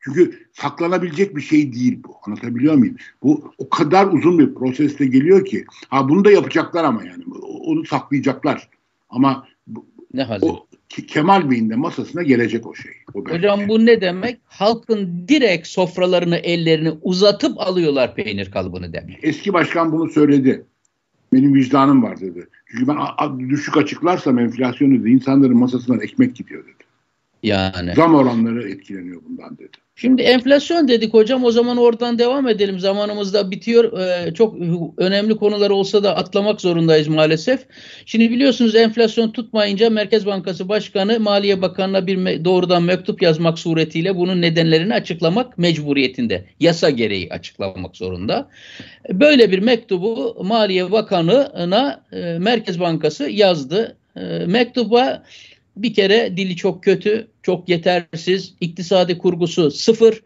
Çünkü 0.00 0.46
saklanabilecek 0.52 1.36
bir 1.36 1.40
şey 1.40 1.72
değil 1.72 2.02
bu. 2.04 2.16
Anlatabiliyor 2.26 2.74
muyum? 2.74 2.96
Bu 3.22 3.52
o 3.58 3.68
kadar 3.68 4.06
uzun 4.06 4.38
bir 4.38 4.54
proseste 4.54 5.06
geliyor 5.06 5.44
ki. 5.44 5.64
Ha 5.88 6.08
bunu 6.08 6.24
da 6.24 6.30
yapacaklar 6.30 6.84
ama 6.84 7.04
yani. 7.04 7.24
Onu 7.42 7.84
saklayacaklar. 7.84 8.68
Ama 9.08 9.46
ne 10.14 10.22
hazır? 10.22 10.46
O, 10.46 10.66
Kemal 10.88 11.50
Bey'in 11.50 11.70
de 11.70 11.76
masasına 11.76 12.22
gelecek 12.22 12.66
o 12.66 12.74
şey. 12.74 12.92
O 13.14 13.20
Hocam 13.20 13.68
bu 13.68 13.86
ne 13.86 14.00
demek? 14.00 14.40
Halkın 14.44 15.28
direkt 15.28 15.66
sofralarını 15.66 16.36
ellerini 16.36 16.90
uzatıp 17.02 17.60
alıyorlar 17.60 18.14
peynir 18.14 18.50
kalıbını 18.50 18.92
demek. 18.92 19.18
Eski 19.22 19.52
başkan 19.52 19.92
bunu 19.92 20.10
söyledi. 20.10 20.64
Benim 21.32 21.54
vicdanım 21.54 22.02
var 22.02 22.20
dedi. 22.20 22.48
Çünkü 22.66 22.88
ben 22.88 22.98
düşük 23.50 23.76
açıklarsam 23.76 24.38
enflasyonu 24.38 25.00
dedi 25.00 25.10
insanların 25.10 25.56
masasından 25.56 26.00
ekmek 26.00 26.36
gidiyor 26.36 26.64
dedi. 26.64 26.84
Yani. 27.42 27.94
Zam 27.94 28.14
oranları 28.14 28.68
etkileniyor 28.68 29.22
bundan 29.28 29.58
dedi. 29.58 29.76
Şimdi 29.96 30.22
enflasyon 30.22 30.88
dedik 30.88 31.14
hocam 31.14 31.44
o 31.44 31.50
zaman 31.50 31.76
oradan 31.76 32.18
devam 32.18 32.48
edelim. 32.48 32.80
Zamanımız 32.80 33.34
da 33.34 33.50
bitiyor. 33.50 33.98
Ee, 34.00 34.34
çok 34.34 34.56
önemli 34.96 35.36
konular 35.36 35.70
olsa 35.70 36.02
da 36.02 36.16
atlamak 36.16 36.60
zorundayız 36.60 37.08
maalesef. 37.08 37.60
Şimdi 38.06 38.30
biliyorsunuz 38.30 38.74
enflasyon 38.74 39.30
tutmayınca 39.30 39.90
Merkez 39.90 40.26
Bankası 40.26 40.68
Başkanı 40.68 41.20
Maliye 41.20 41.62
Bakanı'na 41.62 42.06
bir 42.06 42.16
me- 42.16 42.44
doğrudan 42.44 42.82
mektup 42.82 43.22
yazmak 43.22 43.58
suretiyle 43.58 44.16
bunun 44.16 44.42
nedenlerini 44.42 44.94
açıklamak 44.94 45.58
mecburiyetinde. 45.58 46.44
Yasa 46.60 46.90
gereği 46.90 47.28
açıklamak 47.30 47.96
zorunda. 47.96 48.48
Böyle 49.10 49.50
bir 49.50 49.58
mektubu 49.58 50.36
Maliye 50.44 50.92
Bakanı'na 50.92 52.00
e, 52.12 52.38
Merkez 52.38 52.80
Bankası 52.80 53.30
yazdı. 53.30 53.96
E, 54.16 54.20
mektuba 54.46 55.22
bir 55.76 55.94
kere 55.94 56.36
dili 56.36 56.56
çok 56.56 56.82
kötü, 56.84 57.28
çok 57.42 57.68
yetersiz, 57.68 58.54
iktisadi 58.60 59.18
kurgusu 59.18 59.70
sıfır. 59.70 60.22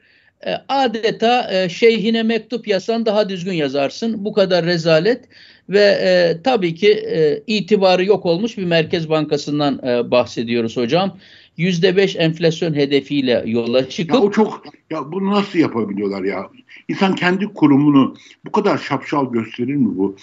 e, 0.46 0.54
adeta 0.68 1.52
e, 1.52 1.68
şeyhine 1.68 2.22
mektup 2.22 2.68
yazsan 2.68 3.06
daha 3.06 3.28
düzgün 3.28 3.52
yazarsın. 3.52 4.24
Bu 4.24 4.32
kadar 4.32 4.66
rezalet 4.66 5.24
ve 5.68 5.80
e, 5.80 6.42
tabii 6.42 6.74
ki 6.74 6.92
e, 6.92 7.42
itibarı 7.46 8.04
yok 8.04 8.26
olmuş 8.26 8.58
bir 8.58 8.64
Merkez 8.64 9.10
Bankası'ndan 9.10 9.80
e, 9.86 10.10
bahsediyoruz 10.10 10.76
hocam. 10.76 11.18
%5 11.58 12.18
enflasyon 12.18 12.74
hedefiyle 12.74 13.42
yola 13.46 13.88
çıkıp... 13.88 14.14
Ya 14.14 14.20
o 14.20 14.30
çok, 14.30 14.62
ya 14.90 15.12
bunu 15.12 15.30
nasıl 15.30 15.58
yapabiliyorlar 15.58 16.24
ya? 16.24 16.46
İnsan 16.88 17.14
kendi 17.14 17.46
kurumunu 17.46 18.14
bu 18.46 18.52
kadar 18.52 18.78
şapşal 18.78 19.32
gösterir 19.32 19.74
mi 19.74 19.98
bu? 19.98 20.16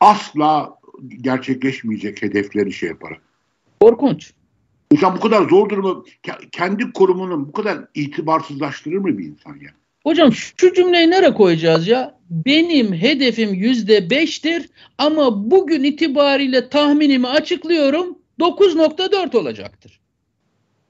Asla 0.00 0.78
gerçekleşmeyecek 1.22 2.22
hedefleri 2.22 2.72
şey 2.72 2.88
yaparak. 2.88 3.20
Korkunç. 3.80 4.32
İnsan 4.92 5.16
bu 5.16 5.20
kadar 5.20 5.48
zor 5.48 5.68
durumu 5.70 6.04
kendi 6.52 6.92
kurumunun 6.92 7.48
bu 7.48 7.52
kadar 7.52 7.78
itibarsızlaştırır 7.94 8.96
mı 8.96 9.18
bir 9.18 9.24
insan 9.24 9.54
ya? 9.60 9.70
Hocam 10.02 10.32
şu 10.32 10.74
cümleyi 10.74 11.10
nereye 11.10 11.34
koyacağız 11.34 11.88
ya? 11.88 12.18
Benim 12.30 12.94
hedefim 12.94 13.54
yüzde 13.54 14.10
beştir 14.10 14.68
ama 14.98 15.50
bugün 15.50 15.84
itibariyle 15.84 16.68
tahminimi 16.68 17.28
açıklıyorum 17.28 18.18
9.4 18.40 19.36
olacaktır. 19.36 20.00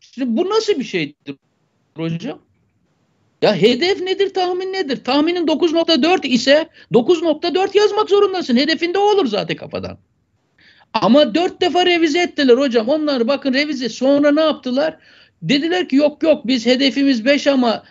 Şimdi 0.01 0.37
bu 0.37 0.51
nasıl 0.51 0.79
bir 0.79 0.85
şeydir 0.85 1.37
hocam? 1.97 2.39
Ya 3.43 3.55
hedef 3.55 4.01
nedir, 4.01 4.35
tahmin 4.35 4.73
nedir? 4.73 5.05
Tahminin 5.05 5.47
9.4 5.47 6.27
ise 6.27 6.69
9.4 6.93 7.79
yazmak 7.79 8.11
zorundasın. 8.11 8.57
Hedefinde 8.57 8.99
olur 8.99 9.27
zaten 9.27 9.57
kafadan. 9.57 9.99
Ama 10.95 11.35
dört 11.35 11.61
defa 11.61 11.87
revize 11.87 12.19
ettiler 12.19 12.57
hocam. 12.57 12.89
Onlar 12.89 13.29
bakın 13.29 13.55
revize 13.55 13.89
sonra 13.89 14.33
ne 14.33 14.41
yaptılar? 14.41 14.97
Dediler 15.43 15.89
ki 15.89 15.97
yok 15.97 16.23
yok 16.23 16.47
biz 16.47 16.67
hedefimiz 16.67 17.25
5 17.25 17.47
ama 17.47 17.83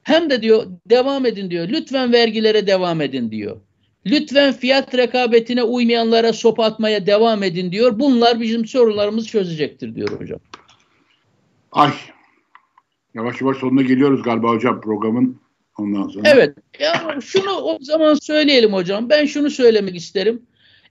hem 0.04 0.30
de 0.30 0.42
diyor 0.42 0.64
devam 0.86 1.26
edin 1.26 1.50
diyor. 1.50 1.70
Lütfen 1.70 2.14
vergilere 2.14 2.68
devam 2.68 3.02
edin 3.02 3.32
diyor. 3.32 3.58
Lütfen 4.06 4.54
fiyat 4.54 4.98
rekabetine 4.98 5.64
uymayanlara 5.64 6.34
sopa 6.34 6.64
atmaya 6.64 7.06
devam 7.06 7.44
edin 7.44 7.72
diyor. 7.72 8.00
Bunlar 8.00 8.40
bizim 8.40 8.66
sorularımızı 8.66 9.28
çözecektir 9.28 9.96
diyor 9.96 10.20
hocam. 10.20 10.40
Ay 11.72 11.92
yavaş 13.14 13.42
yavaş 13.42 13.58
sonuna 13.58 13.82
geliyoruz 13.82 14.22
galiba 14.24 14.50
hocam 14.50 14.82
programın 14.82 15.42
ondan 15.78 16.08
sonra. 16.08 16.30
Evet. 16.30 16.58
Ya 16.80 17.20
şunu 17.22 17.52
o 17.52 17.78
zaman 17.82 18.14
söyleyelim 18.14 18.74
hocam. 18.74 19.10
Ben 19.10 19.26
şunu 19.26 19.50
söylemek 19.50 19.96
isterim. 19.96 20.42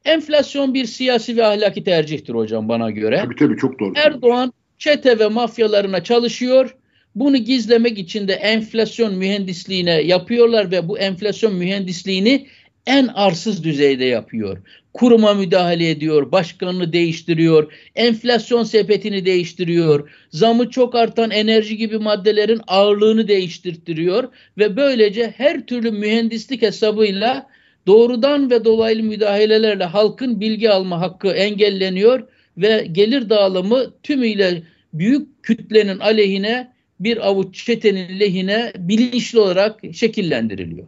Enflasyon 0.05 0.75
bir 0.75 0.85
siyasi 0.85 1.37
ve 1.37 1.47
ahlaki 1.47 1.85
tercihtir 1.85 2.35
hocam 2.35 2.69
bana 2.69 2.91
göre. 2.91 3.21
Tabii 3.25 3.37
tabii 3.37 3.57
çok 3.57 3.81
doğru. 3.81 3.93
Erdoğan 3.97 4.53
çete 4.79 5.19
ve 5.19 5.29
mafyalarına 5.29 6.05
çalışıyor. 6.05 6.77
Bunu 7.15 7.37
gizlemek 7.37 7.99
için 7.99 8.29
de 8.29 8.33
enflasyon 8.33 9.15
mühendisliğine 9.15 10.01
yapıyorlar 10.03 10.71
ve 10.71 10.89
bu 10.89 10.99
enflasyon 10.99 11.55
mühendisliğini 11.55 12.47
en 12.87 13.07
arsız 13.07 13.65
düzeyde 13.65 14.05
yapıyor. 14.05 14.59
Kuruma 14.95 15.35
müdahale 15.35 15.91
ediyor, 15.91 16.33
başkanını 16.33 16.93
değiştiriyor, 16.93 17.73
enflasyon 17.95 18.65
sepetini 18.65 19.27
değiştiriyor, 19.27 20.11
zamı 20.31 20.71
çok 20.71 20.95
artan 20.95 21.31
enerji 21.31 21.77
gibi 21.77 21.99
maddelerin 21.99 22.61
ağırlığını 22.67 23.29
değiştirtiyor 23.29 24.29
ve 24.59 24.77
böylece 24.77 25.35
her 25.37 25.67
türlü 25.67 25.91
mühendislik 25.91 26.63
hesabıyla 26.63 27.47
doğrudan 27.87 28.51
ve 28.51 28.65
dolaylı 28.65 29.03
müdahalelerle 29.03 29.85
halkın 29.85 30.41
bilgi 30.41 30.71
alma 30.71 31.01
hakkı 31.01 31.29
engelleniyor 31.29 32.29
ve 32.57 32.89
gelir 32.93 33.31
dağılımı 33.31 33.95
tümüyle 34.03 34.63
büyük 34.95 35.43
kütlenin 35.43 35.99
aleyhine 35.99 36.73
bir 37.01 37.29
avuç 37.29 37.65
çetenin 37.65 38.21
lehine 38.21 38.73
bilinçli 38.79 39.39
olarak 39.39 39.81
şekillendiriliyor. 39.93 40.87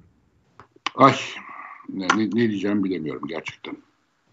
Ay 0.94 1.14
ne, 1.88 2.06
ne, 2.16 2.32
diyeceğimi 2.32 2.84
bilemiyorum 2.84 3.22
gerçekten. 3.28 3.76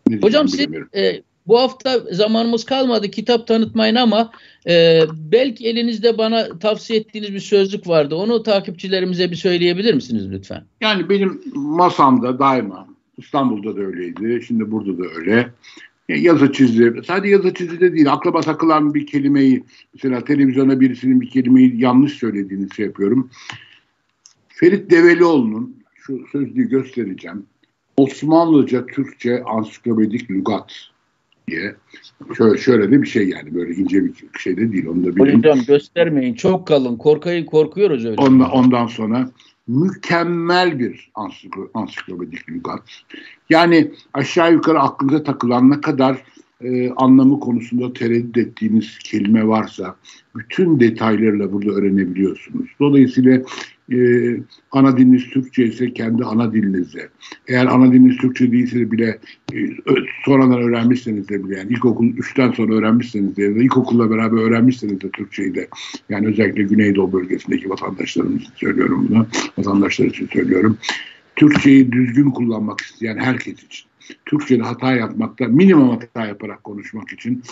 Ne 0.07 0.17
Hocam 0.17 0.47
siz 0.47 0.67
e, 0.95 1.21
bu 1.49 1.59
hafta 1.59 1.99
zamanımız 2.11 2.65
kalmadı 2.65 3.11
kitap 3.11 3.47
tanıtmayın 3.47 3.95
ama 3.95 4.31
e, 4.69 5.01
belki 5.31 5.67
elinizde 5.67 6.17
bana 6.17 6.59
tavsiye 6.59 6.99
ettiğiniz 6.99 7.33
bir 7.33 7.39
sözlük 7.39 7.87
vardı. 7.87 8.15
Onu 8.15 8.43
takipçilerimize 8.43 9.31
bir 9.31 9.35
söyleyebilir 9.35 9.93
misiniz 9.93 10.31
lütfen? 10.31 10.63
Yani 10.81 11.09
benim 11.09 11.41
masamda 11.55 12.39
daima 12.39 12.87
İstanbul'da 13.17 13.75
da 13.75 13.81
öyleydi. 13.81 14.45
Şimdi 14.47 14.71
burada 14.71 14.97
da 14.97 15.03
öyle. 15.17 15.49
Yazı 16.09 16.51
çizdi. 16.51 17.01
Sadece 17.07 17.33
yazı 17.33 17.53
çizdi 17.53 17.79
de 17.79 17.93
değil. 17.93 18.11
Aklıma 18.13 18.41
takılan 18.41 18.93
bir 18.93 19.07
kelimeyi 19.07 19.63
mesela 19.93 20.23
televizyona 20.23 20.79
birisinin 20.79 21.21
bir 21.21 21.29
kelimeyi 21.29 21.81
yanlış 21.81 22.13
söylediğini 22.13 22.73
şey 22.75 22.85
yapıyorum. 22.85 23.29
Ferit 24.47 24.91
Develioğlu'nun 24.91 25.75
şu 25.95 26.25
sözlüğü 26.31 26.69
göstereceğim. 26.69 27.45
Osmanlıca 27.97 28.85
Türkçe 28.85 29.43
ansiklopedik 29.43 30.31
lügat 30.31 30.89
diye. 31.51 31.75
Şöyle, 32.37 32.57
şöyle 32.57 32.91
de 32.91 33.01
bir 33.01 33.07
şey 33.07 33.29
yani 33.29 33.55
böyle 33.55 33.75
ince 33.75 34.05
bir 34.05 34.13
şey 34.39 34.57
de 34.57 34.71
değil. 34.71 34.87
Onu 34.87 35.05
da 35.05 35.15
bilin. 35.15 35.37
Hocam 35.37 35.59
göstermeyin 35.67 36.33
çok 36.33 36.67
kalın 36.67 36.97
korkayın 36.97 37.45
korkuyoruz 37.45 38.05
öyle. 38.05 38.21
Ondan, 38.21 38.51
ondan 38.51 38.87
sonra 38.87 39.29
mükemmel 39.67 40.79
bir 40.79 41.11
ansiklopedik 41.73 42.49
lügat. 42.49 42.83
Yani 43.49 43.91
aşağı 44.13 44.53
yukarı 44.53 44.79
aklınıza 44.79 45.23
takılan 45.23 45.69
ne 45.69 45.81
kadar 45.81 46.23
e, 46.61 46.89
anlamı 46.89 47.39
konusunda 47.39 47.93
tereddüt 47.93 48.37
ettiğiniz 48.37 48.97
kelime 48.99 49.47
varsa 49.47 49.95
bütün 50.35 50.79
detaylarıyla 50.79 51.53
burada 51.53 51.71
öğrenebiliyorsunuz. 51.71 52.69
Dolayısıyla 52.79 53.41
e, 53.91 53.97
ana 54.71 54.97
diliniz 54.97 55.29
Türkçe 55.29 55.65
ise 55.65 55.93
kendi 55.93 56.23
ana 56.23 56.53
dilinize. 56.53 57.09
Eğer 57.47 57.65
ana 57.65 57.93
diliniz 57.93 58.17
Türkçe 58.17 58.51
değilse 58.51 58.91
bile 58.91 59.19
e, 59.53 59.57
sonradan 60.25 60.61
öğrenmişseniz 60.61 61.29
de 61.29 61.45
bile 61.45 61.57
yani 61.57 61.71
ilkokul 61.71 62.05
3'ten 62.05 62.51
sonra 62.51 62.73
öğrenmişseniz 62.73 63.37
de 63.37 63.43
ya 63.43 63.55
da 63.55 63.59
ilkokulla 63.59 64.09
beraber 64.09 64.37
öğrenmişseniz 64.37 65.01
de 65.01 65.09
Türkçeyi 65.09 65.55
de 65.55 65.67
yani 66.09 66.27
özellikle 66.27 66.63
Güneydoğu 66.63 67.13
bölgesindeki 67.13 67.69
vatandaşlarımız 67.69 68.41
için 68.41 68.53
söylüyorum 68.55 69.07
bunu. 69.09 69.27
Vatandaşlar 69.57 70.05
için 70.05 70.27
söylüyorum. 70.27 70.77
Türkçeyi 71.35 71.91
düzgün 71.91 72.29
kullanmak 72.29 72.81
isteyen 72.81 73.17
herkes 73.17 73.63
için 73.63 73.89
Türkçe'de 74.25 74.63
hata 74.63 74.93
yapmakta, 74.93 75.47
minimum 75.47 75.89
hata 75.89 76.25
yaparak 76.25 76.63
konuşmak 76.63 77.13
için. 77.13 77.43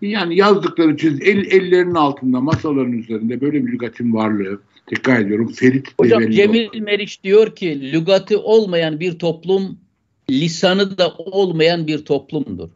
Yani 0.00 0.36
yazdıkları 0.36 0.96
çiz, 0.96 1.20
el, 1.20 1.46
ellerinin 1.50 1.94
altında, 1.94 2.40
masaların 2.40 2.92
üzerinde 2.92 3.40
böyle 3.40 3.66
bir 3.66 3.72
lügatin 3.72 4.14
varlığı. 4.14 4.60
Tekrar 4.86 5.20
ediyorum 5.20 5.52
Ferit 5.52 5.88
Hocam 6.00 6.22
Develi 6.22 6.34
Cemil 6.34 6.68
oldu. 6.68 6.80
Meriç 6.80 7.22
diyor 7.24 7.56
ki 7.56 7.92
lügatı 7.92 8.40
olmayan 8.40 9.00
bir 9.00 9.18
toplum 9.18 9.78
lisanı 10.30 10.98
da 10.98 11.14
olmayan 11.16 11.86
bir 11.86 11.98
toplumdur. 11.98 12.68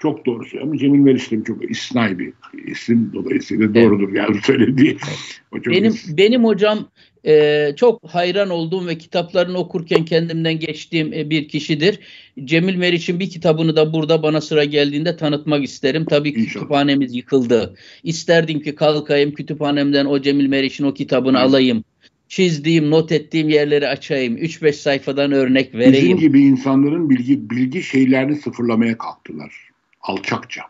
Çok 0.00 0.26
doğru 0.26 0.44
söylüyor. 0.44 0.76
Cemil 0.76 0.98
Meriç 0.98 1.30
de 1.30 1.44
çok 1.44 1.70
isnai 1.70 2.18
bir 2.18 2.32
isim 2.66 3.10
dolayısıyla 3.14 3.74
doğrudur. 3.74 4.12
Yani 4.12 4.36
söylediği. 4.42 4.96
Çok 5.54 5.66
Benim 5.66 5.92
is- 5.92 6.16
benim 6.16 6.44
hocam 6.44 6.88
e, 7.26 7.72
çok 7.76 8.00
hayran 8.08 8.50
olduğum 8.50 8.86
ve 8.86 8.98
kitaplarını 8.98 9.58
okurken 9.58 10.04
kendimden 10.04 10.58
geçtiğim 10.58 11.12
e, 11.12 11.30
bir 11.30 11.48
kişidir. 11.48 11.98
Cemil 12.44 12.76
Meriç'in 12.76 13.20
bir 13.20 13.30
kitabını 13.30 13.76
da 13.76 13.92
burada 13.92 14.22
bana 14.22 14.40
sıra 14.40 14.64
geldiğinde 14.64 15.16
tanıtmak 15.16 15.64
isterim. 15.64 16.04
Tabii 16.04 16.34
ki 16.34 16.40
İnşallah. 16.40 16.62
kütüphanemiz 16.62 17.14
yıkıldı. 17.14 17.74
İsterdim 18.02 18.60
ki 18.60 18.74
kalkayım 18.74 19.32
kütüphanemden 19.32 20.04
o 20.06 20.22
Cemil 20.22 20.46
Meriç'in 20.46 20.84
o 20.84 20.94
kitabını 20.94 21.38
Aynen. 21.38 21.48
alayım. 21.48 21.84
Çizdiğim, 22.28 22.90
not 22.90 23.12
ettiğim 23.12 23.48
yerleri 23.48 23.88
açayım. 23.88 24.36
3-5 24.36 24.72
sayfadan 24.72 25.32
örnek 25.32 25.66
Bizim 25.74 25.80
vereyim. 25.80 26.18
gibi 26.18 26.40
insanların 26.40 27.10
bilgi 27.10 27.50
bilgi 27.50 27.82
şeylerini 27.82 28.36
sıfırlamaya 28.36 28.98
kalktılar. 28.98 29.54
Alçakça. 30.00 30.62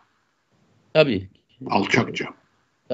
Tabii. 0.93 1.27
Alçakça. 1.69 2.25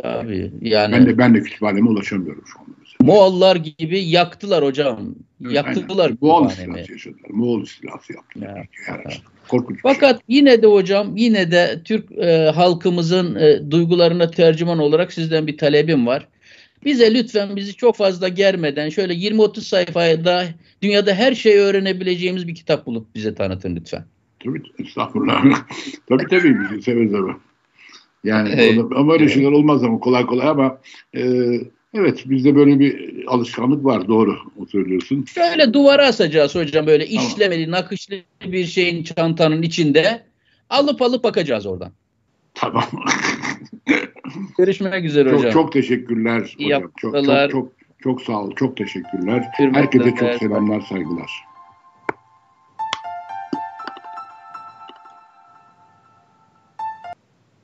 Tabii. 0.04 0.52
Yani 0.62 0.94
Ben 0.94 1.06
de 1.06 1.18
ben 1.18 1.36
de 1.36 1.42
kütüphaneme 1.42 1.90
ulaşamıyorum 1.90 2.44
şu 2.46 2.60
anda. 2.60 2.72
Moğollar 3.02 3.56
gibi 3.56 4.00
yaktılar 4.00 4.64
hocam. 4.64 5.16
Yaktılar 5.40 6.06
Aynen. 6.06 6.18
Moğol 6.22 6.50
istilası 6.50 6.92
yaşadılar. 6.92 7.30
Moğol 7.30 7.64
istilası 7.64 8.14
yaptılar. 8.14 8.48
Ya, 8.48 8.66
Yani 8.88 9.04
korkunç 9.48 9.82
şey. 9.82 9.94
Fakat 9.94 10.22
yine 10.28 10.62
de 10.62 10.68
hocam 10.68 11.18
yine 11.18 11.52
de 11.52 11.82
Türk 11.86 12.12
e, 12.12 12.52
halkımızın 12.56 13.36
e, 13.36 13.72
duygularına 13.72 14.32
tercüman 14.32 14.80
olarak 14.80 15.14
sizden 15.14 15.48
bir 15.48 15.58
talebim 15.58 16.08
var. 16.08 16.28
Bize 16.86 17.14
lütfen 17.14 17.56
bizi 17.56 17.74
çok 17.74 17.96
fazla 17.96 18.28
germeden 18.28 18.90
şöyle 18.90 19.14
20-30 19.14 19.62
sayfada 19.62 20.46
dünyada 20.82 21.14
her 21.14 21.36
şeyi 21.36 21.58
öğrenebileceğimiz 21.58 22.48
bir 22.48 22.56
kitap 22.56 22.86
bulup 22.86 23.16
bize 23.16 23.36
tanıtın 23.36 23.76
lütfen. 23.76 24.06
Tabii 24.44 24.62
estağfurullah. 24.80 25.44
tabii 26.10 26.28
tabii 26.30 26.60
bizi 26.60 26.82
seve 26.82 27.08
seve. 27.08 27.32
Yani 28.24 28.50
Evet. 28.50 28.80
ama 28.96 29.14
öyle 29.14 29.30
şeyler 29.30 29.52
olmaz 29.52 29.84
ama 29.84 30.00
kolay 30.00 30.26
kolay 30.26 30.48
ama 30.48 30.78
e, 31.16 31.22
evet 31.94 32.24
bizde 32.26 32.56
böyle 32.56 32.80
bir 32.80 33.24
alışkanlık 33.28 33.86
var 33.86 34.08
doğru 34.08 34.38
söylüyorsun. 34.72 35.26
Şöyle 35.34 35.74
duvara 35.74 36.08
asacağız 36.08 36.56
hocam 36.56 36.88
böyle 36.88 37.06
Tamam. 37.06 37.28
işlemeli, 37.28 37.72
nakışlı 37.72 38.16
bir 38.46 38.66
şeyin 38.66 39.04
çantanın 39.04 39.62
içinde 39.62 40.24
alıp 40.70 41.02
alıp 41.02 41.24
bakacağız 41.24 41.66
oradan. 41.66 41.92
Tamam. 42.54 42.84
Görüşmek 44.58 45.06
üzere 45.06 45.30
hocam. 45.30 45.42
çok 45.42 45.52
çok 45.52 45.72
teşekkürler 45.72 46.56
İyi 46.58 46.76
hocam. 46.76 46.92
Çok, 46.98 47.26
çok 47.26 47.52
çok 47.52 47.72
çok 48.04 48.22
sağ 48.22 48.44
ol. 48.44 48.56
Çok 48.56 48.78
teşekkürler. 48.78 49.48
Hürmetler. 49.60 49.82
Herkese 49.82 50.16
çok 50.16 50.34
selamlar, 50.34 50.82
saygılar. 50.82 51.51